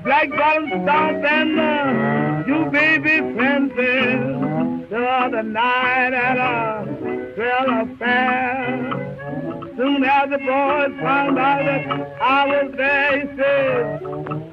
black 0.04 0.30
bottom 0.30 0.68
stomp 0.68 1.26
and 1.26 1.60
uh, 1.60 2.44
you 2.46 2.66
baby 2.70 3.22
prancing. 3.36 4.73
The 4.94 5.04
other 5.04 5.42
night 5.42 6.14
at 6.14 6.38
a 6.38 6.86
trail 7.34 7.82
affair. 7.82 9.74
Soon 9.76 10.04
as 10.04 10.30
the 10.30 10.38
boys 10.38 10.94
found 11.02 11.40
out 11.40 11.66
that 11.66 12.22
I 12.22 12.46
was 12.46 12.74
there, 12.78 13.20
he 13.20 13.26
said, 13.36 14.00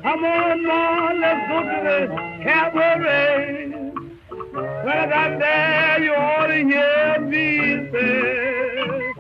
Come 0.03 0.25
on, 0.25 0.67
Mom, 0.67 1.21
let's 1.21 1.47
go 1.47 1.61
to 1.61 1.79
the 1.85 2.07
cabaret. 2.43 3.69
When 4.83 4.97
I 4.97 5.07
got 5.11 5.39
there, 5.41 6.03
you 6.05 6.15
ought 6.15 6.47
to 6.47 6.55
hear 6.55 7.21
me 7.21 7.91
say, 7.93 9.13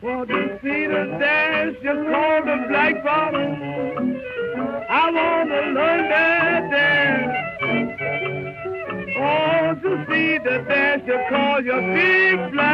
Want 0.00 0.28
to 0.28 0.58
see 0.62 0.86
the 0.86 1.16
dance 1.18 1.78
you 1.82 1.94
call 2.12 2.44
the 2.44 2.66
black 2.68 3.02
bottom. 3.02 4.20
I 4.88 5.10
want 5.10 5.48
to 5.48 5.60
learn 5.72 6.08
that 6.10 6.70
dance. 6.70 7.49
Oh, 9.22 9.74
to 9.74 10.06
see 10.08 10.38
the 10.38 10.64
dance 10.66 11.02
you 11.06 11.18
call 11.28 11.62
your 11.62 11.82
big 11.94 12.52
black 12.52 12.69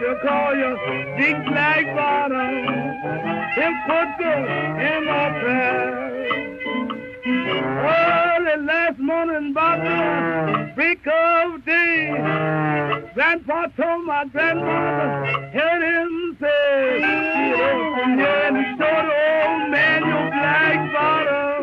you 0.00 0.16
call 0.22 0.56
you 0.56 0.76
big 1.18 1.44
black 1.44 1.84
bottom. 1.94 2.66
And 3.62 3.76
put 3.86 4.08
the 4.18 4.32
in 4.80 5.04
my 5.04 5.28
prayer. 5.40 6.10
Early 7.26 8.56
last 8.64 8.98
morning, 8.98 9.50
about 9.50 9.78
the 9.82 10.72
break 10.74 11.06
of 11.06 11.64
day, 11.66 12.08
Grandpa 13.14 13.66
told 13.76 14.06
my 14.06 14.24
grandmother, 14.26 15.50
heard 15.52 15.82
him 15.82 16.36
say, 16.40 17.02
and 17.02 18.56
he 18.56 18.62
showed 18.78 19.06
the 19.06 19.18
old 19.36 19.70
man 19.70 20.00
your 20.02 20.30
black 20.30 20.92
bottom. 20.94 21.62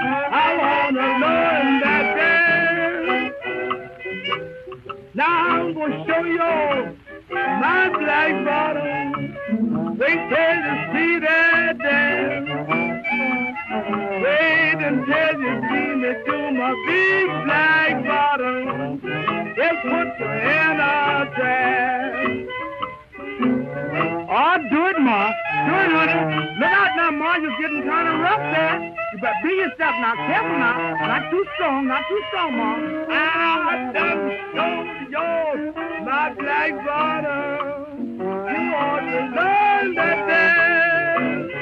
I 0.00 0.56
wanna 0.60 1.06
learn 1.18 1.80
that 1.80 2.06
dance. 2.16 3.34
Now 5.14 5.48
I'm 5.48 5.74
gonna 5.74 6.04
show 6.06 6.22
you 6.24 6.97
my 7.60 7.88
black 7.98 8.44
bottom. 8.44 9.36
Wait 9.98 10.20
till 10.30 10.56
you 10.66 10.74
see 10.92 11.18
that 11.20 11.78
dance. 11.78 12.50
Wait 14.22 14.78
until 14.88 15.34
you 15.42 15.52
see 15.68 15.90
me 16.02 16.10
do 16.24 16.38
my 16.52 16.72
big 16.86 17.26
black 17.44 17.92
bottom. 18.06 19.00
They'll 19.56 19.80
put 19.82 20.08
you 20.18 20.30
in 20.30 20.74
a 20.80 21.30
trance. 21.34 22.48
Oh, 24.30 24.56
do 24.70 24.86
it, 24.86 24.98
Ma. 25.00 25.32
Do 25.66 25.74
it, 25.74 25.90
honey. 25.96 26.18
Look 26.58 26.68
out 26.68 26.96
now, 26.96 27.10
Ma. 27.10 27.36
You're 27.36 27.58
getting 27.60 27.82
kind 27.88 28.08
of 28.08 28.20
rough 28.20 28.44
there. 28.54 28.94
Better 29.20 29.34
be 29.42 29.48
yourself 29.50 29.94
now. 30.00 30.14
Careful 30.14 30.58
now. 30.58 31.06
Not 31.06 31.30
too 31.30 31.44
strong. 31.54 31.86
Not 31.88 32.02
too 32.08 32.20
strong, 32.28 32.56
Ma. 32.56 32.74
I 33.10 33.90
done 33.92 34.30
showed 34.54 35.10
you 35.10 35.72
my 36.04 36.32
black 36.38 36.72
bottom. 36.86 38.20
You 38.20 38.74
ought 38.76 39.00
to 39.00 39.20
learn 39.34 39.94
that 39.94 40.26
dance. 40.28 41.52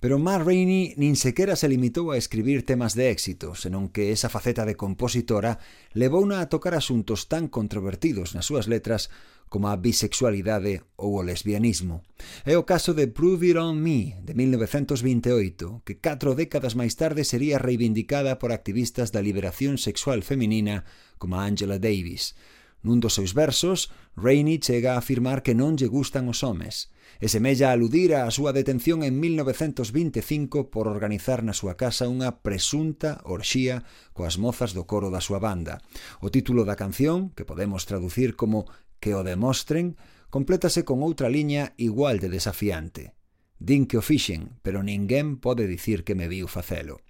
Pero 0.00 0.18
Mar 0.18 0.48
Rainey 0.48 0.96
nin 0.96 1.12
sequera 1.12 1.60
se 1.60 1.68
limitou 1.68 2.08
a 2.08 2.16
escribir 2.16 2.64
temas 2.64 2.96
de 2.96 3.12
éxito, 3.12 3.52
senón 3.52 3.92
que 3.92 4.16
esa 4.16 4.32
faceta 4.32 4.64
de 4.64 4.72
compositora 4.72 5.60
levouna 5.92 6.40
a 6.40 6.48
tocar 6.48 6.72
asuntos 6.72 7.28
tan 7.28 7.52
controvertidos 7.52 8.32
nas 8.32 8.48
súas 8.48 8.64
letras 8.64 9.12
como 9.52 9.68
a 9.68 9.76
bisexualidade 9.76 10.80
ou 10.96 11.20
o 11.20 11.26
lesbianismo. 11.26 12.00
É 12.48 12.56
o 12.56 12.64
caso 12.64 12.96
de 12.96 13.12
Prove 13.12 13.52
It 13.52 13.60
On 13.60 13.76
Me, 13.76 14.16
de 14.24 14.32
1928, 14.32 15.84
que 15.84 16.00
catro 16.00 16.32
décadas 16.32 16.72
máis 16.80 16.96
tarde 16.96 17.28
sería 17.28 17.60
reivindicada 17.60 18.40
por 18.40 18.56
activistas 18.56 19.12
da 19.12 19.20
liberación 19.20 19.76
sexual 19.76 20.24
feminina 20.24 20.88
como 21.20 21.36
Angela 21.36 21.76
Davis, 21.76 22.32
Nun 22.80 23.04
dos 23.04 23.12
seus 23.12 23.36
versos, 23.36 23.92
Rainey 24.16 24.56
chega 24.56 24.96
a 24.96 25.00
afirmar 25.04 25.44
que 25.44 25.52
non 25.52 25.76
lle 25.76 25.92
gustan 25.92 26.32
os 26.32 26.40
homes, 26.40 26.88
e 27.20 27.28
semella 27.28 27.76
aludir 27.76 28.16
á 28.16 28.24
súa 28.32 28.56
detención 28.56 29.04
en 29.04 29.20
1925 29.20 30.72
por 30.72 30.88
organizar 30.88 31.44
na 31.44 31.52
súa 31.52 31.76
casa 31.76 32.08
unha 32.08 32.40
presunta 32.40 33.20
orxía 33.28 33.84
coas 34.16 34.40
mozas 34.40 34.72
do 34.72 34.88
coro 34.88 35.12
da 35.12 35.20
súa 35.20 35.36
banda. 35.44 35.84
O 36.24 36.32
título 36.32 36.64
da 36.64 36.80
canción, 36.80 37.36
que 37.36 37.44
podemos 37.44 37.84
traducir 37.84 38.32
como 38.32 38.64
Que 38.96 39.12
o 39.12 39.20
demostren, 39.24 40.00
complétase 40.32 40.84
con 40.88 41.04
outra 41.04 41.28
liña 41.28 41.76
igual 41.76 42.16
de 42.16 42.32
desafiante. 42.32 43.12
Din 43.60 43.84
que 43.84 44.00
o 44.00 44.04
fixen, 44.04 44.56
pero 44.64 44.80
ninguén 44.80 45.36
pode 45.36 45.68
dicir 45.68 46.00
que 46.00 46.16
me 46.16 46.32
viu 46.32 46.48
facelo. 46.48 47.04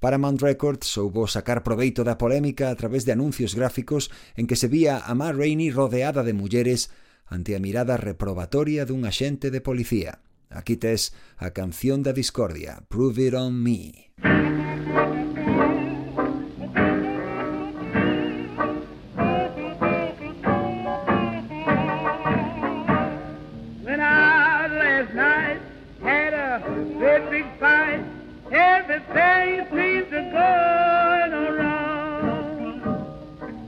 Paramount 0.00 0.40
Records 0.42 0.86
soubo 0.86 1.26
sacar 1.26 1.62
proveito 1.62 2.04
da 2.04 2.18
polémica 2.18 2.70
a 2.70 2.76
través 2.76 3.04
de 3.04 3.12
anuncios 3.12 3.54
gráficos 3.54 4.10
en 4.36 4.46
que 4.46 4.56
se 4.56 4.68
vía 4.68 4.98
a 4.98 5.12
Ma 5.14 5.32
Rainey 5.32 5.70
rodeada 5.70 6.22
de 6.22 6.32
mulleres 6.32 6.90
ante 7.26 7.56
a 7.56 7.60
mirada 7.60 7.96
reprobatoria 7.96 8.86
dun 8.86 9.04
axente 9.04 9.50
de 9.50 9.60
policía. 9.60 10.22
Aquí 10.50 10.78
tes 10.78 11.10
a 11.36 11.50
canción 11.50 12.06
da 12.06 12.14
discordia, 12.14 12.86
Prove 12.86 13.28
It 13.28 13.34
On 13.34 13.54
Me. 13.54 14.75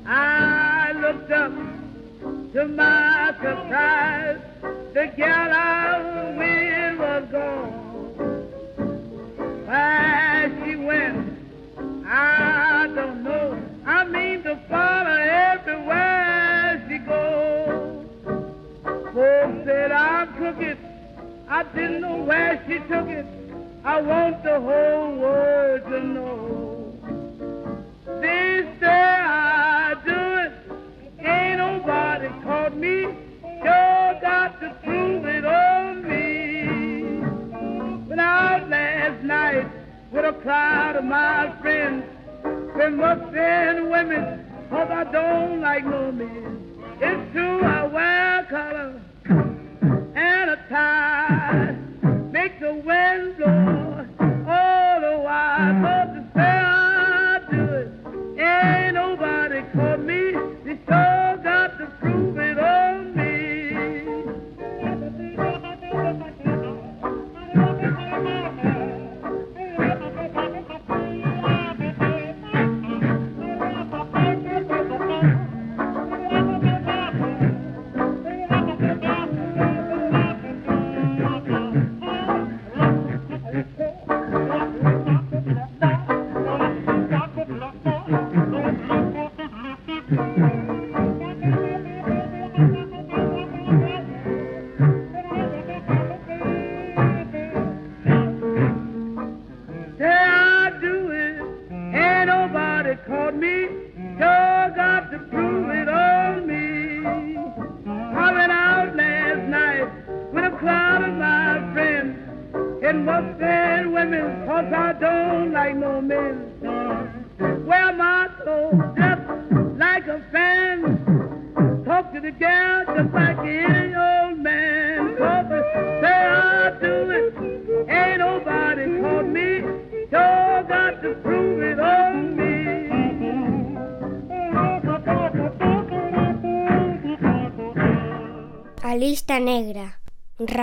I 0.06 0.92
looked 1.00 1.30
up 1.30 1.52
to 2.52 2.68
my 2.68 3.34
surprise, 3.40 4.40
the 4.92 5.12
gal 5.16 5.50
I 5.50 6.34
with 6.36 6.98
was 6.98 7.24
gone. 7.32 7.72
Where 9.66 10.64
she 10.64 10.76
went, 10.76 11.38
I 12.06 12.90
don't 12.94 13.22
know. 13.22 13.62
I 13.86 14.04
mean 14.04 14.42
to 14.42 14.56
follow 14.68 15.10
everywhere 15.10 16.86
she 16.88 16.98
goes. 16.98 18.04
Folks 19.14 19.64
said 19.64 19.92
I'm 19.92 20.32
crooked. 20.34 20.78
I 21.48 21.62
didn't 21.74 22.02
know 22.02 22.16
where 22.16 22.62
she 22.66 22.78
took 22.80 23.08
it. 23.08 23.37
I 23.88 24.02
want 24.02 24.42
the 24.42 24.60
whole 24.60 25.16
world 25.16 25.82
to 25.84 26.00
know. 26.04 26.92
This 28.20 28.66
day 28.80 28.86
I 28.86 29.94
do 30.04 30.20
it. 30.44 30.52
Ain't 31.26 31.56
nobody 31.56 32.28
caught 32.44 32.76
me. 32.76 33.04
Sure 33.40 34.18
got 34.20 34.60
to 34.60 34.76
prove 34.84 35.24
it 35.24 35.46
on 35.46 36.06
me. 36.06 37.22
Went 38.08 38.20
out 38.20 38.68
last 38.68 39.24
night 39.24 39.66
with 40.12 40.26
a 40.26 40.34
crowd 40.34 40.96
of 40.96 41.04
my 41.04 41.50
friends. 41.62 42.04
Been 42.76 42.98
women, 43.88 44.44
cause 44.68 44.90
I 44.90 45.04
don't 45.04 45.62
like 45.62 45.86
no 45.86 46.12
men. 46.12 46.84
It's 47.00 47.32
true 47.32 47.62
I 47.62 47.86
wear 47.86 48.46
color 48.50 49.00
and 50.14 50.50
a 50.50 50.56
tie. 50.68 51.07
The 52.68 52.74
wind 52.74 53.36
blow 53.38 54.06
all 54.46 55.00
the 55.00 55.18
while. 55.24 56.17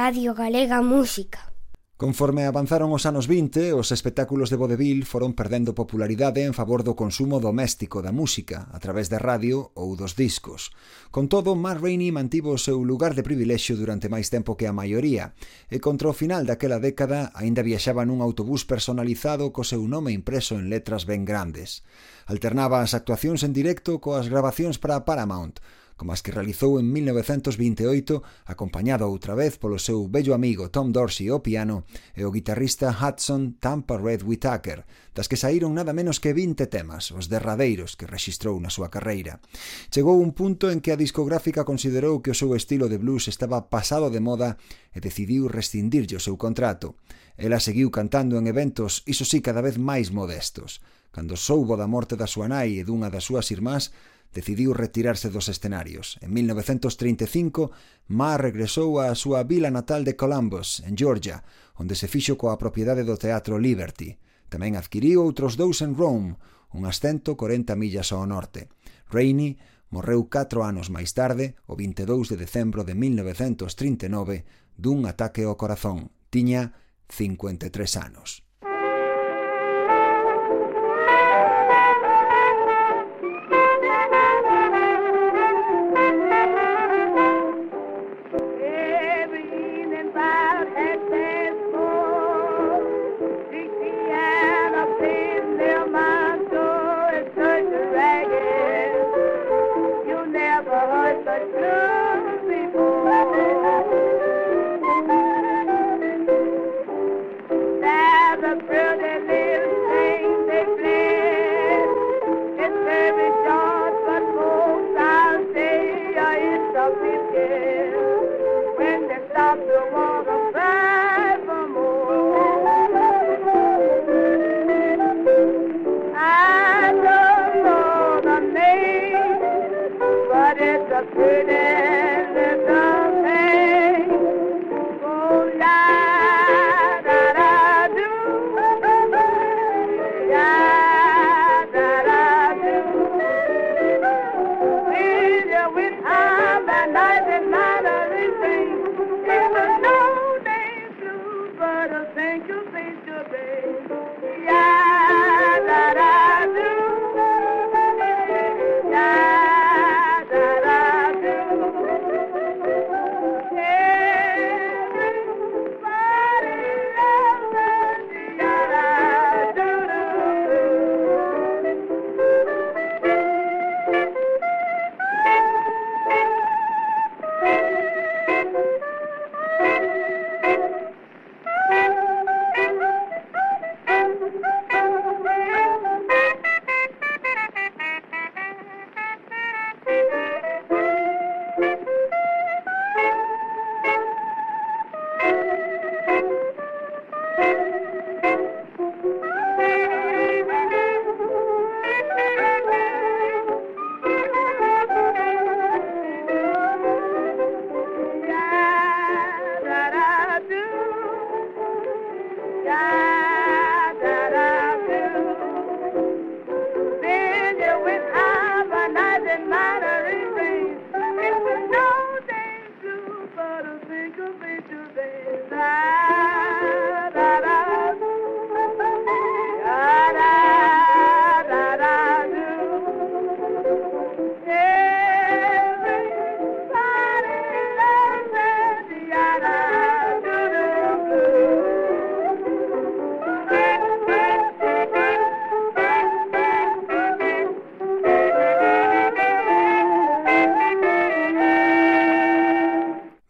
Radio 0.05 0.35
Galega 0.35 0.83
Música. 0.83 1.51
Conforme 1.97 2.45
avanzaron 2.45 2.93
os 2.93 3.09
anos 3.09 3.25
20, 3.25 3.73
os 3.73 3.89
espectáculos 3.89 4.53
de 4.53 4.59
vodevil 4.61 5.01
foron 5.01 5.33
perdendo 5.33 5.73
popularidade 5.73 6.45
en 6.45 6.53
favor 6.53 6.85
do 6.85 6.93
consumo 6.93 7.41
doméstico 7.41 8.05
da 8.05 8.13
música, 8.13 8.69
a 8.69 8.77
través 8.77 9.09
da 9.09 9.17
radio 9.17 9.73
ou 9.73 9.97
dos 9.97 10.13
discos. 10.13 10.69
Con 11.09 11.25
todo, 11.25 11.57
Matt 11.57 11.81
Rainey 11.81 12.13
mantivo 12.13 12.53
o 12.53 12.61
seu 12.61 12.85
lugar 12.85 13.17
de 13.17 13.25
privilexio 13.25 13.73
durante 13.81 14.05
máis 14.05 14.29
tempo 14.29 14.53
que 14.53 14.69
a 14.69 14.77
maioría, 14.77 15.33
e 15.73 15.81
contra 15.81 16.05
o 16.05 16.13
final 16.13 16.45
daquela 16.45 16.77
década 16.77 17.33
aínda 17.33 17.65
viaxaba 17.65 18.05
nun 18.05 18.21
autobús 18.21 18.61
personalizado 18.61 19.49
co 19.49 19.65
seu 19.65 19.81
nome 19.89 20.13
impreso 20.13 20.53
en 20.61 20.69
letras 20.69 21.09
ben 21.09 21.25
grandes. 21.25 21.81
Alternaba 22.29 22.85
as 22.85 22.93
actuacións 22.93 23.41
en 23.41 23.57
directo 23.57 23.97
coas 23.97 24.29
grabacións 24.29 24.77
para 24.77 25.01
Paramount, 25.01 25.57
como 25.95 26.11
as 26.11 26.19
que 26.19 26.35
realizou 26.35 26.75
en 26.79 26.91
1928, 26.91 28.19
acompañado 28.45 29.07
outra 29.07 29.31
vez 29.31 29.55
polo 29.55 29.79
seu 29.79 30.11
bello 30.11 30.35
amigo 30.35 30.67
Tom 30.67 30.91
Dorsey 30.91 31.31
ao 31.31 31.39
piano 31.39 31.87
e 32.11 32.27
o 32.27 32.33
guitarrista 32.35 32.91
Hudson 32.91 33.55
Tampa 33.63 33.95
Red 33.95 34.27
Whittaker, 34.27 34.83
das 35.15 35.31
que 35.31 35.39
saíron 35.39 35.71
nada 35.71 35.95
menos 35.95 36.19
que 36.19 36.35
20 36.35 36.67
temas, 36.67 37.15
os 37.15 37.31
derradeiros 37.31 37.95
que 37.95 38.03
registrou 38.03 38.59
na 38.59 38.67
súa 38.67 38.91
carreira. 38.91 39.39
Chegou 39.87 40.19
un 40.19 40.35
punto 40.35 40.67
en 40.67 40.83
que 40.83 40.91
a 40.91 40.99
discográfica 40.99 41.63
considerou 41.63 42.19
que 42.19 42.35
o 42.35 42.37
seu 42.37 42.51
estilo 42.59 42.91
de 42.91 42.99
blues 42.99 43.31
estaba 43.31 43.71
pasado 43.71 44.11
de 44.11 44.19
moda 44.19 44.59
e 44.91 44.99
decidiu 44.99 45.47
rescindirlle 45.47 46.19
o 46.19 46.23
seu 46.23 46.35
contrato. 46.35 46.99
Ela 47.39 47.63
seguiu 47.63 47.87
cantando 47.87 48.35
en 48.35 48.51
eventos, 48.51 49.03
iso 49.07 49.23
sí, 49.23 49.39
cada 49.39 49.63
vez 49.63 49.79
máis 49.79 50.11
modestos. 50.11 50.83
Cando 51.15 51.39
soubo 51.39 51.79
da 51.79 51.87
morte 51.87 52.19
da 52.19 52.27
súa 52.27 52.51
nai 52.51 52.75
e 52.75 52.83
dunha 52.83 53.07
das 53.07 53.23
súas 53.23 53.47
irmás, 53.47 53.95
decidiu 54.35 54.75
retirarse 54.75 55.31
dos 55.31 55.47
escenarios. 55.47 56.19
En 56.19 56.35
1935, 56.35 57.71
Ma 58.11 58.35
regresou 58.35 58.99
á 58.99 59.09
súa 59.15 59.47
vila 59.47 59.71
natal 59.71 60.03
de 60.03 60.19
Columbus, 60.19 60.83
en 60.83 60.99
Georgia, 60.99 61.41
onde 61.79 61.95
se 61.95 62.11
fixo 62.11 62.35
coa 62.35 62.59
propiedade 62.59 63.07
do 63.07 63.15
Teatro 63.15 63.55
Liberty. 63.57 64.19
Tamén 64.51 64.75
adquiriu 64.75 65.23
outros 65.23 65.55
dous 65.55 65.79
en 65.81 65.95
Rome, 65.95 66.35
unhas 66.75 66.99
140 67.01 67.73
millas 67.79 68.11
ao 68.11 68.27
norte. 68.27 68.67
Rainey 69.09 69.57
morreu 69.89 70.27
4 70.27 70.61
anos 70.61 70.91
máis 70.91 71.15
tarde, 71.15 71.55
o 71.65 71.79
22 71.79 72.35
de 72.35 72.37
decembro 72.37 72.83
de 72.83 72.93
1939, 72.93 74.45
dun 74.75 75.07
ataque 75.07 75.47
ao 75.47 75.57
corazón. 75.57 76.11
Tiña 76.29 76.75
53 77.07 77.71
anos. 77.97 78.44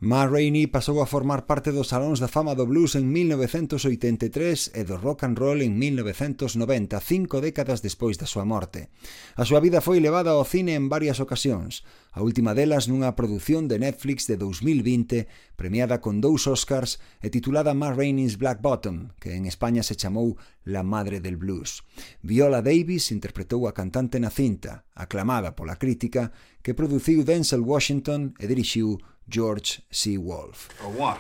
Ma 0.05 0.27
Rainey 0.27 0.67
pasou 0.67 1.01
a 1.01 1.09
formar 1.09 1.49
parte 1.49 1.73
dos 1.73 1.89
Salóns 1.89 2.21
da 2.21 2.29
Fama 2.29 2.53
do 2.53 2.69
Blues 2.69 2.93
en 2.93 3.09
1983 3.09 4.77
e 4.77 4.85
do 4.85 5.01
Rock 5.01 5.25
and 5.25 5.33
Roll 5.33 5.65
en 5.65 5.81
1990, 5.81 7.01
cinco 7.01 7.41
décadas 7.41 7.81
despois 7.81 8.21
da 8.21 8.29
súa 8.29 8.45
morte. 8.45 8.93
A 9.33 9.49
súa 9.49 9.57
vida 9.65 9.81
foi 9.81 9.97
levada 9.97 10.37
ao 10.37 10.45
cine 10.45 10.77
en 10.77 10.93
varias 10.93 11.17
ocasións, 11.17 11.81
a 12.13 12.21
última 12.21 12.53
delas 12.53 12.85
nunha 12.85 13.17
produción 13.17 13.65
de 13.65 13.81
Netflix 13.81 14.29
de 14.29 14.37
2020 14.37 15.25
premiada 15.57 16.05
con 16.05 16.21
dous 16.21 16.45
Oscars 16.45 17.01
e 17.25 17.33
titulada 17.33 17.73
Ma 17.73 17.89
Rainey's 17.89 18.37
Black 18.37 18.61
Bottom, 18.61 19.09
que 19.17 19.33
en 19.33 19.49
España 19.49 19.81
se 19.81 19.97
chamou 19.97 20.37
La 20.69 20.85
Madre 20.85 21.17
del 21.17 21.41
Blues. 21.41 21.81
Viola 22.21 22.61
Davis 22.61 23.09
interpretou 23.09 23.65
a 23.65 23.73
cantante 23.73 24.21
na 24.21 24.29
cinta, 24.29 24.85
aclamada 24.93 25.57
pola 25.57 25.81
crítica, 25.81 26.29
que 26.61 26.77
produciu 26.77 27.25
Denzel 27.25 27.65
Washington 27.65 28.37
e 28.37 28.45
dirixiu 28.45 29.01
George 29.27 29.81
C. 29.91 30.17
Wolfe. 30.17 30.69
A 30.83 30.89
one, 30.89 31.17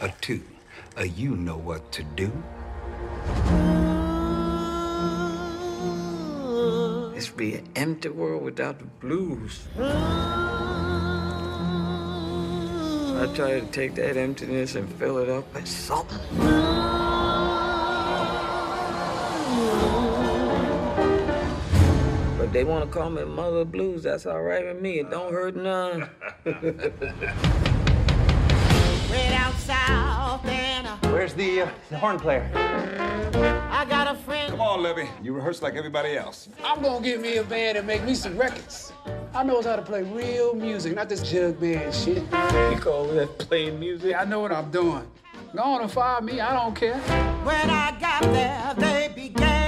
a 0.00 0.10
two, 0.20 0.42
a 0.96 1.06
you 1.06 1.34
know 1.34 1.56
what 1.56 1.90
to 1.92 2.04
do. 2.04 2.30
This 7.14 7.30
would 7.30 7.36
be 7.36 7.54
an 7.54 7.68
empty 7.74 8.10
world 8.10 8.42
without 8.44 8.78
the 8.78 8.84
blues. 8.84 9.66
I 13.14 13.26
try 13.34 13.60
to 13.60 13.66
take 13.72 13.96
that 13.96 14.16
emptiness 14.16 14.74
and 14.76 14.88
fill 14.94 15.18
it 15.18 15.28
up 15.28 15.52
with 15.52 15.66
something. 15.66 16.18
But 22.52 22.58
they 22.58 22.64
want 22.64 22.84
to 22.84 22.90
call 22.90 23.08
me 23.08 23.24
Mother 23.24 23.64
Blues. 23.64 24.02
That's 24.02 24.26
all 24.26 24.42
right 24.42 24.62
with 24.62 24.78
me. 24.78 24.98
It 24.98 25.10
don't 25.10 25.32
hurt 25.32 25.56
none. 25.56 26.06
Way 26.44 26.52
down 29.30 29.54
south 29.54 30.44
and 30.44 30.86
uh, 30.86 30.96
Where's 31.04 31.32
the, 31.32 31.62
uh, 31.62 31.68
the 31.88 31.96
horn 31.96 32.20
player? 32.20 32.50
I 33.70 33.86
got 33.88 34.06
a 34.06 34.14
friend. 34.18 34.50
Come 34.50 34.60
on, 34.60 34.82
Levy. 34.82 35.08
You 35.22 35.32
rehearse 35.32 35.62
like 35.62 35.76
everybody 35.76 36.14
else. 36.14 36.50
I'm 36.62 36.82
gonna 36.82 37.02
get 37.02 37.22
me 37.22 37.38
a 37.38 37.42
band 37.42 37.78
and 37.78 37.86
make 37.86 38.04
me 38.04 38.14
some 38.14 38.36
records. 38.36 38.92
I 39.34 39.42
knows 39.44 39.64
how 39.64 39.76
to 39.76 39.82
play 39.82 40.02
real 40.02 40.54
music, 40.54 40.94
not 40.94 41.08
this 41.08 41.22
jug 41.22 41.58
band 41.58 41.94
shit. 41.94 42.18
You 42.18 42.78
call 42.78 43.06
that 43.14 43.38
playing 43.38 43.80
music? 43.80 44.10
Yeah, 44.10 44.20
I 44.20 44.24
know 44.26 44.40
what 44.40 44.52
I'm 44.52 44.70
doing. 44.70 45.10
Go 45.56 45.62
on 45.62 45.80
and 45.80 45.90
fire 45.90 46.20
me, 46.20 46.38
I 46.38 46.52
don't 46.52 46.76
care. 46.76 46.98
When 46.98 47.70
I 47.70 47.98
got 47.98 48.20
there, 48.24 48.74
they 48.76 49.10
began 49.14 49.61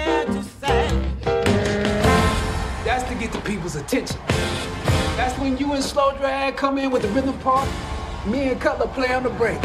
people's 3.44 3.76
attention. 3.76 4.18
That's 5.16 5.38
when 5.38 5.56
you 5.58 5.72
and 5.74 5.82
Slow 5.82 6.16
Drag 6.16 6.56
come 6.56 6.78
in 6.78 6.90
with 6.90 7.02
the 7.02 7.08
rhythm 7.08 7.38
part. 7.40 7.68
Me 8.26 8.48
and 8.48 8.60
Cutler 8.60 8.88
play 8.88 9.12
on 9.14 9.22
the 9.22 9.30
break. 9.30 9.60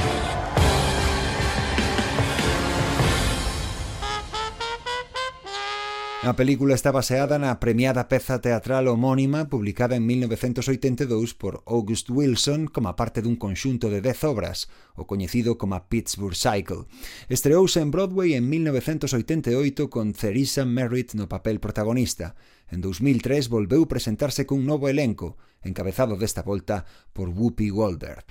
A 6.22 6.36
película 6.36 6.76
está 6.76 6.92
baseada 6.92 7.40
na 7.40 7.58
premiada 7.62 8.10
peza 8.10 8.42
teatral 8.44 8.90
homónima 8.90 9.48
publicada 9.48 9.96
en 9.96 10.06
1982 10.06 11.34
por 11.34 11.64
August 11.66 12.10
Wilson 12.10 12.68
como 12.68 12.94
parte 12.94 13.24
dun 13.24 13.40
conxunto 13.40 13.88
de 13.90 14.04
10 14.04 14.26
obras, 14.28 14.68
o 15.00 15.08
coñecido 15.08 15.58
como 15.58 15.80
Pittsburgh 15.88 16.36
Cycle. 16.36 16.92
Estreouse 17.30 17.80
en 17.80 17.92
Broadway 17.92 18.34
en 18.36 18.50
1988 18.50 19.90
con 19.90 20.12
Theresa 20.12 20.66
Merritt 20.66 21.16
no 21.16 21.30
papel 21.30 21.62
protagonista. 21.62 22.36
En 22.72 22.82
2003 22.82 23.50
volveu 23.50 23.90
presentarse 23.90 24.46
cun 24.46 24.66
novo 24.66 24.88
elenco, 24.90 25.38
encabezado 25.66 26.18
desta 26.18 26.46
volta 26.46 26.86
por 27.14 27.30
Whoopi 27.30 27.70
Goldberg. 27.70 28.26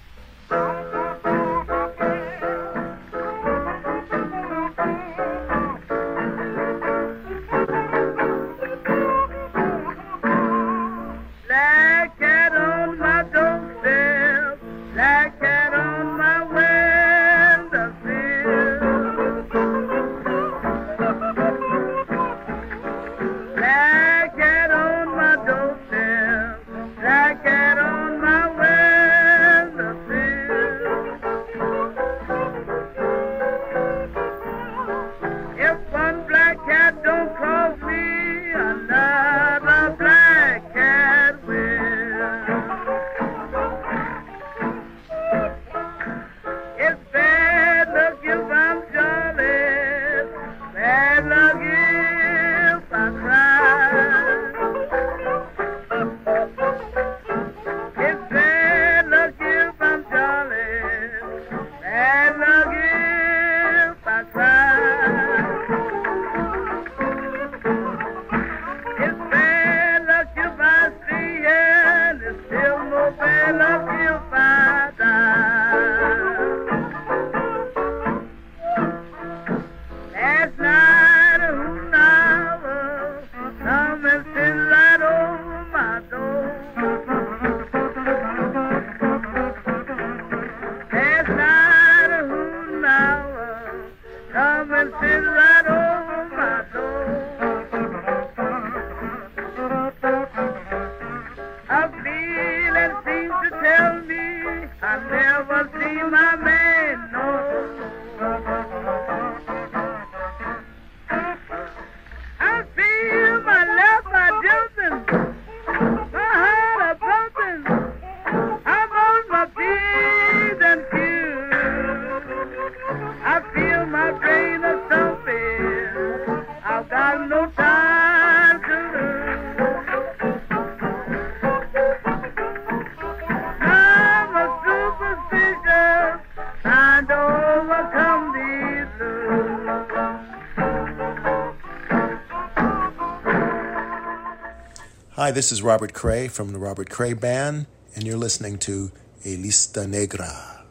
Hi, 145.28 145.32
this 145.32 145.52
is 145.52 145.60
Robert 145.60 145.92
Cray 145.92 146.28
from 146.28 146.52
the 146.52 146.58
Robert 146.58 146.88
Cray 146.88 147.12
Band, 147.12 147.66
and 147.94 148.04
you're 148.04 148.16
listening 148.16 148.56
to 148.60 148.90
A 149.26 149.36
Lista 149.36 149.86
Negra. 149.86 150.64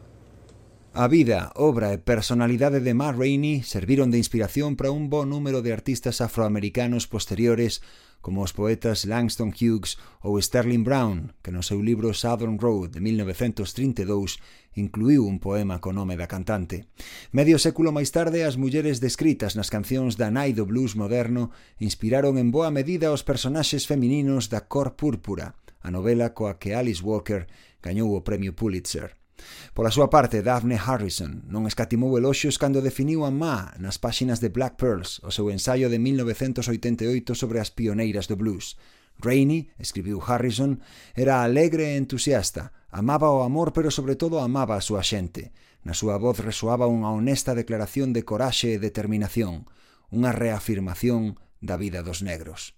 A 0.96 1.08
vida, 1.08 1.52
obra 1.54 1.94
e 1.94 2.00
personalidade 2.00 2.82
de 2.82 2.96
Ma 2.96 3.12
Rainey 3.12 3.62
serviron 3.62 4.10
de 4.10 4.18
inspiración 4.18 4.76
para 4.76 4.90
un 4.90 5.12
bo 5.12 5.28
número 5.28 5.62
de 5.62 5.74
artistas 5.74 6.22
afroamericanos 6.22 7.06
posteriores 7.06 7.84
como 8.28 8.44
os 8.44 8.52
poetas 8.52 9.08
Langston 9.08 9.56
Hughes 9.56 9.96
ou 10.20 10.36
Sterling 10.36 10.84
Brown, 10.84 11.32
que 11.40 11.48
no 11.48 11.64
seu 11.64 11.80
libro 11.80 12.12
Southern 12.12 12.60
Road 12.60 12.92
de 12.92 13.00
1932 13.00 14.36
incluiu 14.76 15.24
un 15.24 15.40
poema 15.40 15.80
co 15.80 15.96
nome 15.96 16.20
da 16.20 16.28
cantante. 16.28 16.92
Medio 17.32 17.56
século 17.56 17.96
máis 17.96 18.12
tarde, 18.12 18.44
as 18.44 18.60
mulleres 18.60 19.00
descritas 19.00 19.56
nas 19.56 19.72
cancións 19.72 20.20
da 20.20 20.28
nai 20.28 20.52
do 20.52 20.68
blues 20.68 20.92
moderno 21.00 21.56
inspiraron 21.80 22.36
en 22.36 22.52
boa 22.52 22.68
medida 22.68 23.16
os 23.16 23.24
personaxes 23.24 23.88
femininos 23.88 24.52
da 24.52 24.68
cor 24.68 25.00
púrpura, 25.00 25.56
a 25.80 25.88
novela 25.88 26.36
coa 26.36 26.60
que 26.60 26.76
Alice 26.76 27.00
Walker 27.00 27.48
gañou 27.80 28.12
o 28.12 28.28
premio 28.28 28.52
Pulitzer. 28.52 29.16
Pola 29.74 29.94
súa 29.94 30.10
parte, 30.10 30.42
Daphne 30.42 30.78
Harrison 30.78 31.46
non 31.50 31.70
escatimou 31.70 32.14
eloxios 32.18 32.58
cando 32.58 32.82
definiu 32.82 33.26
a 33.26 33.32
má 33.32 33.74
nas 33.78 34.02
páxinas 34.02 34.42
de 34.42 34.50
Black 34.50 34.78
Pearls, 34.78 35.22
o 35.22 35.30
seu 35.30 35.50
ensaio 35.54 35.90
de 35.90 36.02
1988 36.02 37.38
sobre 37.38 37.62
as 37.62 37.70
pioneiras 37.70 38.26
do 38.26 38.38
blues. 38.38 38.78
Rainey, 39.20 39.74
escribiu 39.78 40.22
Harrison, 40.22 40.82
era 41.18 41.42
alegre 41.42 41.94
e 41.94 41.98
entusiasta, 41.98 42.74
amaba 42.94 43.34
o 43.34 43.42
amor 43.42 43.74
pero 43.74 43.90
sobre 43.90 44.14
todo 44.14 44.40
amaba 44.40 44.78
a 44.78 44.86
súa 44.86 45.02
xente. 45.02 45.54
Na 45.82 45.98
súa 45.98 46.22
voz 46.22 46.38
resoaba 46.38 46.86
unha 46.86 47.10
honesta 47.10 47.58
declaración 47.58 48.14
de 48.14 48.22
coraxe 48.22 48.78
e 48.78 48.82
determinación, 48.82 49.66
unha 50.14 50.34
reafirmación 50.34 51.42
da 51.62 51.82
vida 51.82 52.06
dos 52.06 52.22
negros. 52.22 52.77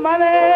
money. 0.00 0.49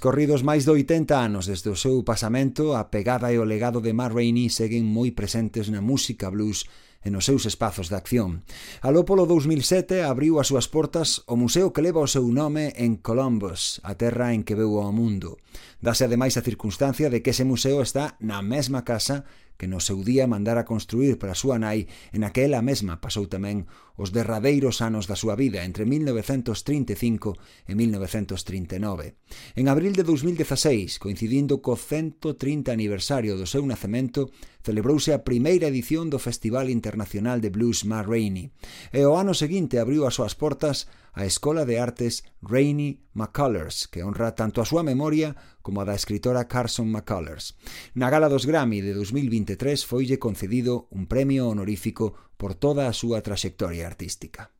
Transcorridos 0.00 0.40
máis 0.40 0.64
de 0.64 0.72
80 0.72 1.12
anos 1.12 1.44
desde 1.44 1.68
o 1.68 1.76
seu 1.76 2.00
pasamento, 2.08 2.72
a 2.72 2.88
pegada 2.88 3.28
e 3.28 3.36
o 3.36 3.44
legado 3.44 3.84
de 3.84 3.92
Matt 3.92 4.16
Rainey 4.16 4.48
seguen 4.48 4.88
moi 4.88 5.12
presentes 5.12 5.68
na 5.68 5.84
música 5.84 6.32
blues 6.32 6.64
e 7.04 7.12
nos 7.12 7.28
seus 7.28 7.44
espazos 7.44 7.92
de 7.92 8.00
acción. 8.00 8.40
Aló 8.80 9.04
polo 9.04 9.28
2007 9.28 10.00
abriu 10.00 10.40
as 10.40 10.48
súas 10.48 10.72
portas 10.72 11.20
o 11.28 11.36
museo 11.36 11.76
que 11.76 11.84
leva 11.84 12.00
o 12.00 12.08
seu 12.08 12.24
nome 12.32 12.72
en 12.80 12.96
Columbus, 12.96 13.84
a 13.84 13.92
terra 13.92 14.32
en 14.32 14.40
que 14.40 14.56
veu 14.56 14.80
ao 14.80 14.88
mundo. 14.88 15.36
Dase 15.84 16.08
ademais 16.08 16.40
a 16.40 16.46
circunstancia 16.48 17.12
de 17.12 17.20
que 17.20 17.36
ese 17.36 17.44
museo 17.44 17.84
está 17.84 18.16
na 18.24 18.40
mesma 18.40 18.88
casa 18.88 19.28
que 19.60 19.68
no 19.68 19.76
seu 19.76 20.00
día 20.00 20.24
mandara 20.24 20.64
construir 20.64 21.20
para 21.20 21.36
a 21.36 21.38
súa 21.38 21.60
nai 21.60 21.84
e 21.84 22.16
naquela 22.16 22.64
mesma 22.64 22.96
pasou 22.96 23.28
tamén 23.28 23.68
os 24.00 24.08
derradeiros 24.08 24.80
anos 24.80 25.04
da 25.04 25.20
súa 25.20 25.36
vida 25.36 25.60
entre 25.68 25.84
1935 25.84 27.36
e 27.68 27.76
1939. 27.76 29.20
En 29.60 29.68
abril 29.68 29.92
de 29.92 30.00
2016, 30.08 30.96
coincidindo 30.96 31.60
co 31.60 31.76
130 31.76 32.72
aniversario 32.72 33.36
do 33.36 33.44
seu 33.44 33.60
nacemento, 33.68 34.32
celebrouse 34.64 35.12
a 35.12 35.20
primeira 35.28 35.68
edición 35.68 36.08
do 36.08 36.16
Festival 36.16 36.72
Internacional 36.72 37.44
de 37.44 37.52
Blues 37.52 37.84
Ma 37.84 38.00
Rainey 38.00 38.56
e 38.96 39.04
o 39.04 39.20
ano 39.20 39.36
seguinte 39.36 39.76
abriu 39.76 40.08
as 40.08 40.16
súas 40.16 40.32
portas 40.32 40.88
a 41.12 41.24
Escola 41.24 41.64
de 41.64 41.80
Artes 41.80 42.24
Rainey 42.42 43.02
McCullers, 43.14 43.88
que 43.88 44.02
honra 44.02 44.34
tanto 44.34 44.60
a 44.60 44.68
súa 44.68 44.82
memoria 44.82 45.34
como 45.62 45.80
a 45.80 45.88
da 45.88 45.98
escritora 45.98 46.46
Carson 46.46 46.92
McCullers. 46.92 47.56
Na 47.96 48.10
gala 48.10 48.28
dos 48.28 48.46
Grammy 48.46 48.80
de 48.80 48.94
2023 48.94 49.82
foille 49.82 50.22
concedido 50.22 50.86
un 50.94 51.08
premio 51.08 51.48
honorífico 51.48 52.14
por 52.36 52.54
toda 52.54 52.86
a 52.86 52.94
súa 52.94 53.24
traxectoria 53.24 53.88
artística. 53.88 54.54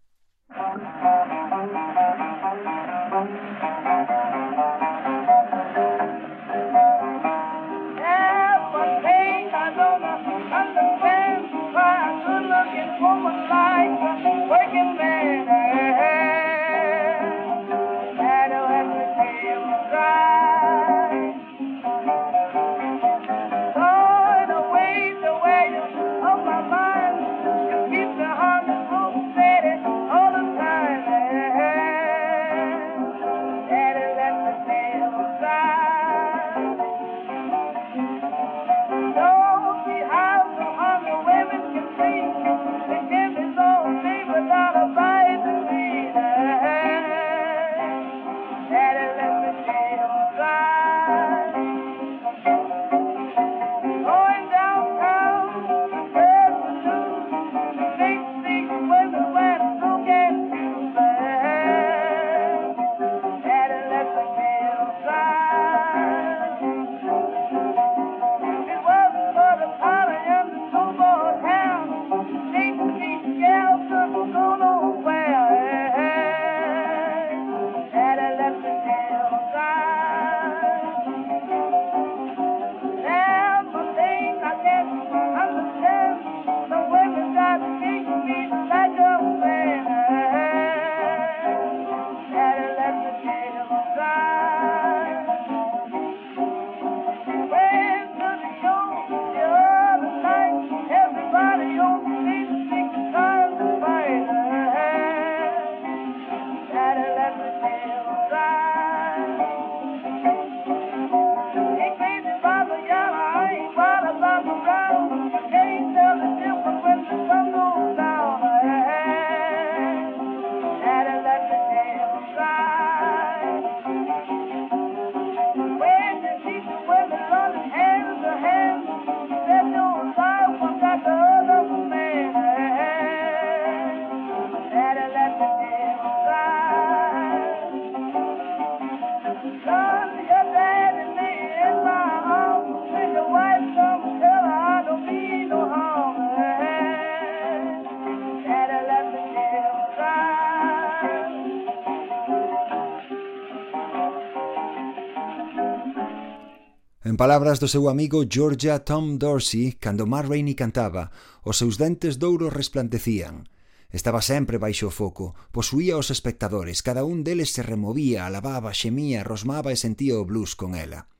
palabras 157.20 157.60
do 157.60 157.68
seu 157.68 157.92
amigo 157.92 158.24
Georgia 158.24 158.80
Tom 158.80 159.20
Dorsey, 159.20 159.76
cando 159.76 160.08
Mar 160.08 160.24
Rainey 160.24 160.56
cantaba, 160.56 161.12
os 161.44 161.60
seus 161.60 161.76
dentes 161.76 162.16
de 162.16 162.24
ouro 162.24 162.48
resplandecían. 162.48 163.44
Estaba 163.92 164.24
sempre 164.24 164.56
baixo 164.56 164.88
o 164.88 164.96
foco, 165.00 165.36
posuía 165.52 166.00
os 166.00 166.08
espectadores, 166.08 166.80
cada 166.80 167.04
un 167.04 167.20
deles 167.20 167.52
se 167.52 167.60
removía, 167.60 168.24
alababa, 168.24 168.72
xemía, 168.72 169.20
rosmaba 169.20 169.68
e 169.68 169.76
sentía 169.76 170.16
o 170.16 170.24
blues 170.24 170.56
con 170.56 170.72
ela. 170.72 171.12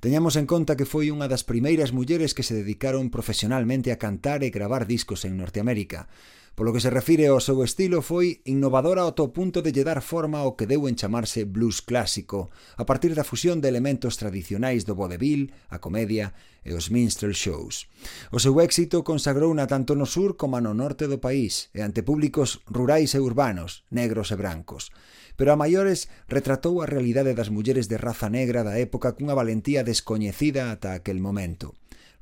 Teñamos 0.00 0.40
en 0.40 0.48
conta 0.48 0.80
que 0.80 0.88
foi 0.88 1.12
unha 1.12 1.28
das 1.28 1.44
primeiras 1.44 1.92
mulleres 1.92 2.32
que 2.32 2.40
se 2.40 2.56
dedicaron 2.56 3.12
profesionalmente 3.12 3.92
a 3.92 4.00
cantar 4.00 4.40
e 4.40 4.48
gravar 4.48 4.88
discos 4.88 5.28
en 5.28 5.36
Norteamérica. 5.36 6.08
Polo 6.54 6.70
que 6.72 6.78
se 6.78 6.86
refire 6.86 7.26
ao 7.26 7.42
seu 7.42 7.66
estilo 7.66 7.98
foi 7.98 8.38
innovadora 8.46 9.02
ao 9.02 9.34
punto 9.34 9.58
de 9.58 9.74
lle 9.74 9.82
dar 9.82 9.98
forma 9.98 10.38
ao 10.38 10.54
que 10.54 10.70
deu 10.70 10.86
en 10.86 10.94
chamarse 10.94 11.42
blues 11.42 11.82
clásico, 11.82 12.46
a 12.78 12.86
partir 12.86 13.10
da 13.18 13.26
fusión 13.26 13.58
de 13.58 13.66
elementos 13.66 14.14
tradicionais 14.22 14.86
do 14.86 14.94
vodevil, 14.94 15.50
a 15.66 15.82
comedia 15.82 16.30
e 16.62 16.70
os 16.70 16.94
minstrel 16.94 17.34
shows. 17.34 17.90
O 18.30 18.38
seu 18.38 18.54
éxito 18.62 19.02
consagrouna 19.02 19.66
tanto 19.66 19.98
no 19.98 20.06
sur 20.06 20.38
como 20.38 20.62
no 20.62 20.78
norte 20.78 21.10
do 21.10 21.18
país 21.18 21.74
e 21.74 21.82
ante 21.82 22.06
públicos 22.06 22.62
rurais 22.70 23.18
e 23.18 23.20
urbanos, 23.20 23.82
negros 23.90 24.30
e 24.30 24.38
brancos. 24.38 24.94
Pero 25.34 25.50
a 25.50 25.58
maiores 25.58 26.06
retratou 26.30 26.78
a 26.78 26.86
realidade 26.86 27.34
das 27.34 27.50
mulleres 27.50 27.90
de 27.90 27.98
raza 27.98 28.30
negra 28.30 28.62
da 28.62 28.78
época 28.78 29.18
cunha 29.18 29.34
valentía 29.34 29.82
descoñecida 29.82 30.70
ata 30.70 30.94
aquel 30.94 31.18
momento. 31.18 31.74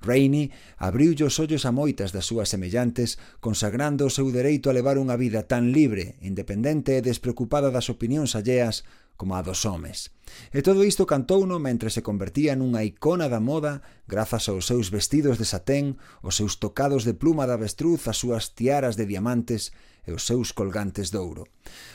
Rainey 0.02 0.50
abriulle 0.76 1.24
os 1.24 1.38
ollos 1.38 1.64
a 1.64 1.72
moitas 1.72 2.10
das 2.10 2.26
súas 2.26 2.50
semellantes, 2.50 3.16
consagrando 3.38 4.04
o 4.04 4.10
seu 4.10 4.28
dereito 4.34 4.68
a 4.68 4.76
levar 4.76 4.98
unha 4.98 5.14
vida 5.14 5.46
tan 5.46 5.70
libre, 5.70 6.18
independente 6.20 6.98
e 6.98 7.06
despreocupada 7.06 7.70
das 7.70 7.86
opinións 7.86 8.34
alleas 8.34 8.82
como 9.16 9.38
a 9.38 9.42
dos 9.46 9.62
homes. 9.62 10.10
E 10.50 10.66
todo 10.66 10.82
isto 10.82 11.06
cantouno 11.06 11.62
mentre 11.62 11.94
se 11.94 12.02
convertía 12.02 12.58
nunha 12.58 12.82
icona 12.82 13.30
da 13.30 13.38
moda 13.38 13.86
grazas 14.10 14.50
aos 14.50 14.66
seus 14.66 14.90
vestidos 14.90 15.38
de 15.38 15.46
satén, 15.46 15.94
os 16.26 16.34
seus 16.34 16.58
tocados 16.58 17.06
de 17.06 17.14
pluma 17.14 17.46
da 17.46 17.54
avestruz, 17.54 18.10
as 18.10 18.18
súas 18.18 18.58
tiaras 18.58 18.98
de 18.98 19.06
diamantes 19.06 19.70
e 20.02 20.10
os 20.10 20.26
seus 20.26 20.50
colgantes 20.50 21.14
de 21.14 21.22
ouro. 21.22 21.46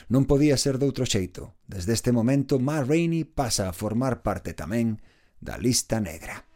Non 0.08 0.24
podía 0.24 0.56
ser 0.56 0.80
doutro 0.80 1.04
xeito. 1.04 1.52
Desde 1.68 1.92
este 1.92 2.16
momento, 2.16 2.56
Ma 2.56 2.80
Rainey 2.80 3.28
pasa 3.28 3.68
a 3.68 3.76
formar 3.76 4.24
parte 4.24 4.56
tamén 4.56 4.96
da 5.36 5.60
lista 5.60 6.00
negra. 6.00 6.47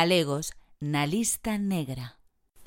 Galegos 0.00 0.56
na 0.80 1.04
lista 1.04 1.58
negra. 1.58 2.16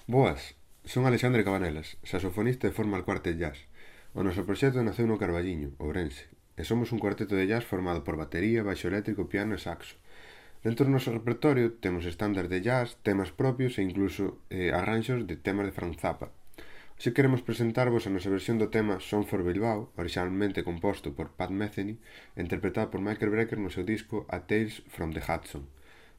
Boas, 0.05 0.53
son 0.86 1.09
Alexandre 1.09 1.41
Cabanelas, 1.41 1.97
saxofonista 2.05 2.69
de 2.69 2.77
forma 2.77 2.93
al 2.95 3.05
cuartet 3.09 3.41
jazz. 3.41 3.57
O 4.13 4.21
noso 4.21 4.45
proxecto 4.45 4.86
naceu 4.86 5.09
no 5.09 5.17
Carballiño, 5.17 5.73
Ourense, 5.81 6.29
e 6.53 6.61
somos 6.61 6.93
un 6.93 7.01
cuarteto 7.01 7.34
de 7.34 7.49
jazz 7.49 7.65
formado 7.65 8.05
por 8.05 8.21
batería, 8.21 8.61
baixo 8.61 8.86
eléctrico, 8.86 9.34
piano 9.34 9.57
e 9.57 9.63
saxo. 9.65 9.97
Dentro 10.61 10.86
do 10.86 10.93
noso 10.93 11.09
repertorio 11.09 11.73
temos 11.81 12.05
estándares 12.05 12.53
de 12.53 12.61
jazz, 12.61 13.01
temas 13.01 13.34
propios 13.34 13.81
e 13.81 13.86
incluso 13.89 14.38
eh, 14.53 14.69
arranxos 14.69 15.25
de 15.25 15.34
temas 15.34 15.65
de 15.65 15.73
Franz 15.73 15.97
Zappa. 15.97 16.29
Hoxe 17.01 17.17
queremos 17.17 17.41
presentarvos 17.41 18.05
a 18.05 18.13
nosa 18.13 18.29
versión 18.29 18.61
do 18.61 18.69
tema 18.69 19.01
Son 19.01 19.25
for 19.25 19.41
Bilbao, 19.41 19.89
originalmente 19.97 20.61
composto 20.61 21.17
por 21.17 21.34
Pat 21.34 21.49
Metheny, 21.49 21.97
interpretado 22.38 22.93
por 22.93 23.01
Michael 23.01 23.34
Brecker 23.34 23.57
no 23.57 23.73
seu 23.73 23.81
disco 23.81 24.29
A 24.29 24.45
Tales 24.45 24.86
from 24.93 25.17
the 25.17 25.23
Hudson. 25.25 25.65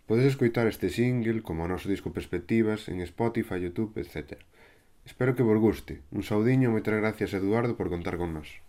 Podes 0.06 0.26
escoitar 0.26 0.66
este 0.68 0.90
single, 0.90 1.40
como 1.40 1.64
o 1.64 1.70
noso 1.72 1.88
disco 1.88 2.12
Perspectivas, 2.12 2.92
en 2.92 3.00
Spotify, 3.00 3.56
Youtube, 3.64 3.96
etc. 3.96 4.36
Espero 5.08 5.32
que 5.36 5.46
vos 5.48 5.56
guste. 5.56 6.04
Un 6.12 6.20
saudiño 6.20 6.68
e 6.68 6.74
moitas 6.76 6.96
gracias 7.00 7.32
Eduardo 7.32 7.72
por 7.76 7.88
contar 7.88 8.20
con 8.20 8.36
nós. 8.36 8.63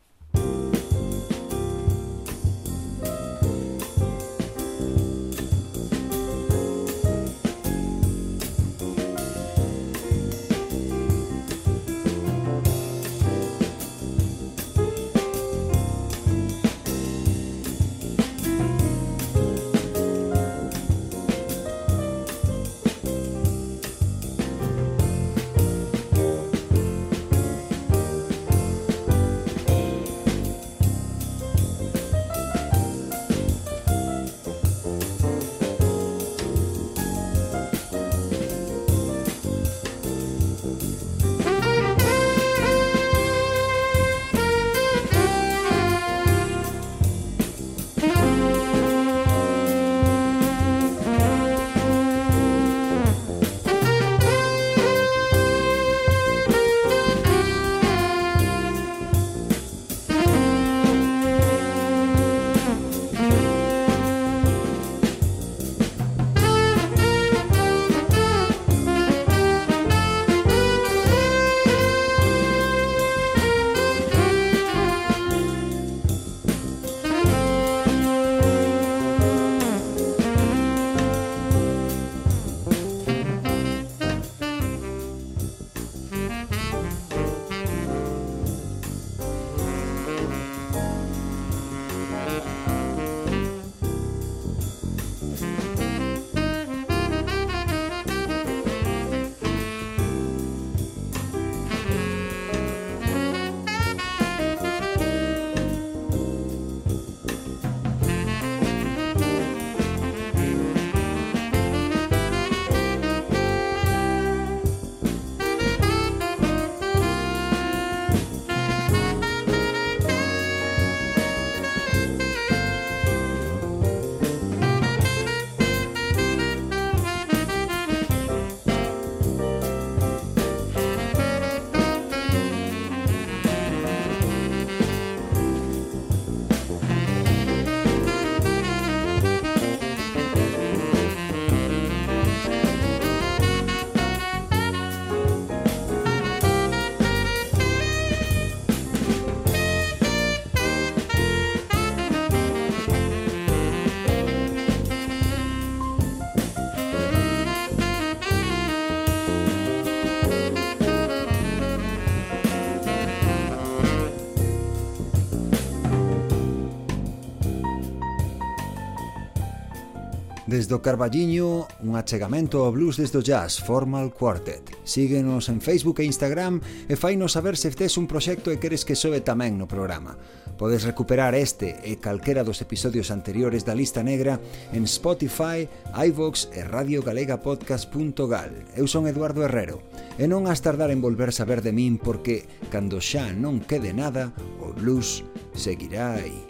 Desde 170.55 170.73
o 170.73 170.79
Carballiño, 170.79 171.67
un 171.83 171.99
achegamento 171.99 172.63
ao 172.63 172.71
blues 172.71 172.95
desde 172.95 173.19
o 173.19 173.21
jazz, 173.27 173.59
Formal 173.59 174.15
Quartet. 174.15 174.63
Síguenos 174.87 175.51
en 175.51 175.59
Facebook 175.59 175.99
e 175.99 176.07
Instagram 176.07 176.63
e 176.87 176.95
fainos 176.95 177.35
saber 177.35 177.59
se 177.59 177.75
tes 177.75 177.99
un 177.99 178.07
proxecto 178.07 178.47
e 178.47 178.55
queres 178.55 178.87
que 178.87 178.95
sobe 178.95 179.19
tamén 179.19 179.59
no 179.59 179.67
programa. 179.67 180.15
Podes 180.55 180.87
recuperar 180.87 181.35
este 181.35 181.75
e 181.83 181.99
calquera 181.99 182.47
dos 182.47 182.63
episodios 182.63 183.11
anteriores 183.11 183.67
da 183.67 183.75
lista 183.75 183.99
negra 183.99 184.39
en 184.71 184.87
Spotify, 184.87 185.67
iVox 185.91 186.47
e 186.55 186.63
radiogalegapodcast.gal. 186.63 188.79
Eu 188.79 188.87
son 188.87 189.11
Eduardo 189.11 189.43
Herrero 189.43 189.83
e 190.15 190.23
non 190.23 190.47
has 190.47 190.63
tardar 190.63 190.87
en 190.87 191.03
volver 191.03 191.35
saber 191.35 191.59
de 191.59 191.75
min 191.75 191.99
porque, 191.99 192.47
cando 192.71 193.03
xa 193.03 193.35
non 193.35 193.59
quede 193.59 193.91
nada, 193.91 194.31
o 194.63 194.71
blues 194.71 195.19
seguirá 195.51 196.15
aí. 196.15 196.47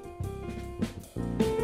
thank 1.16 1.41
you 1.41 1.55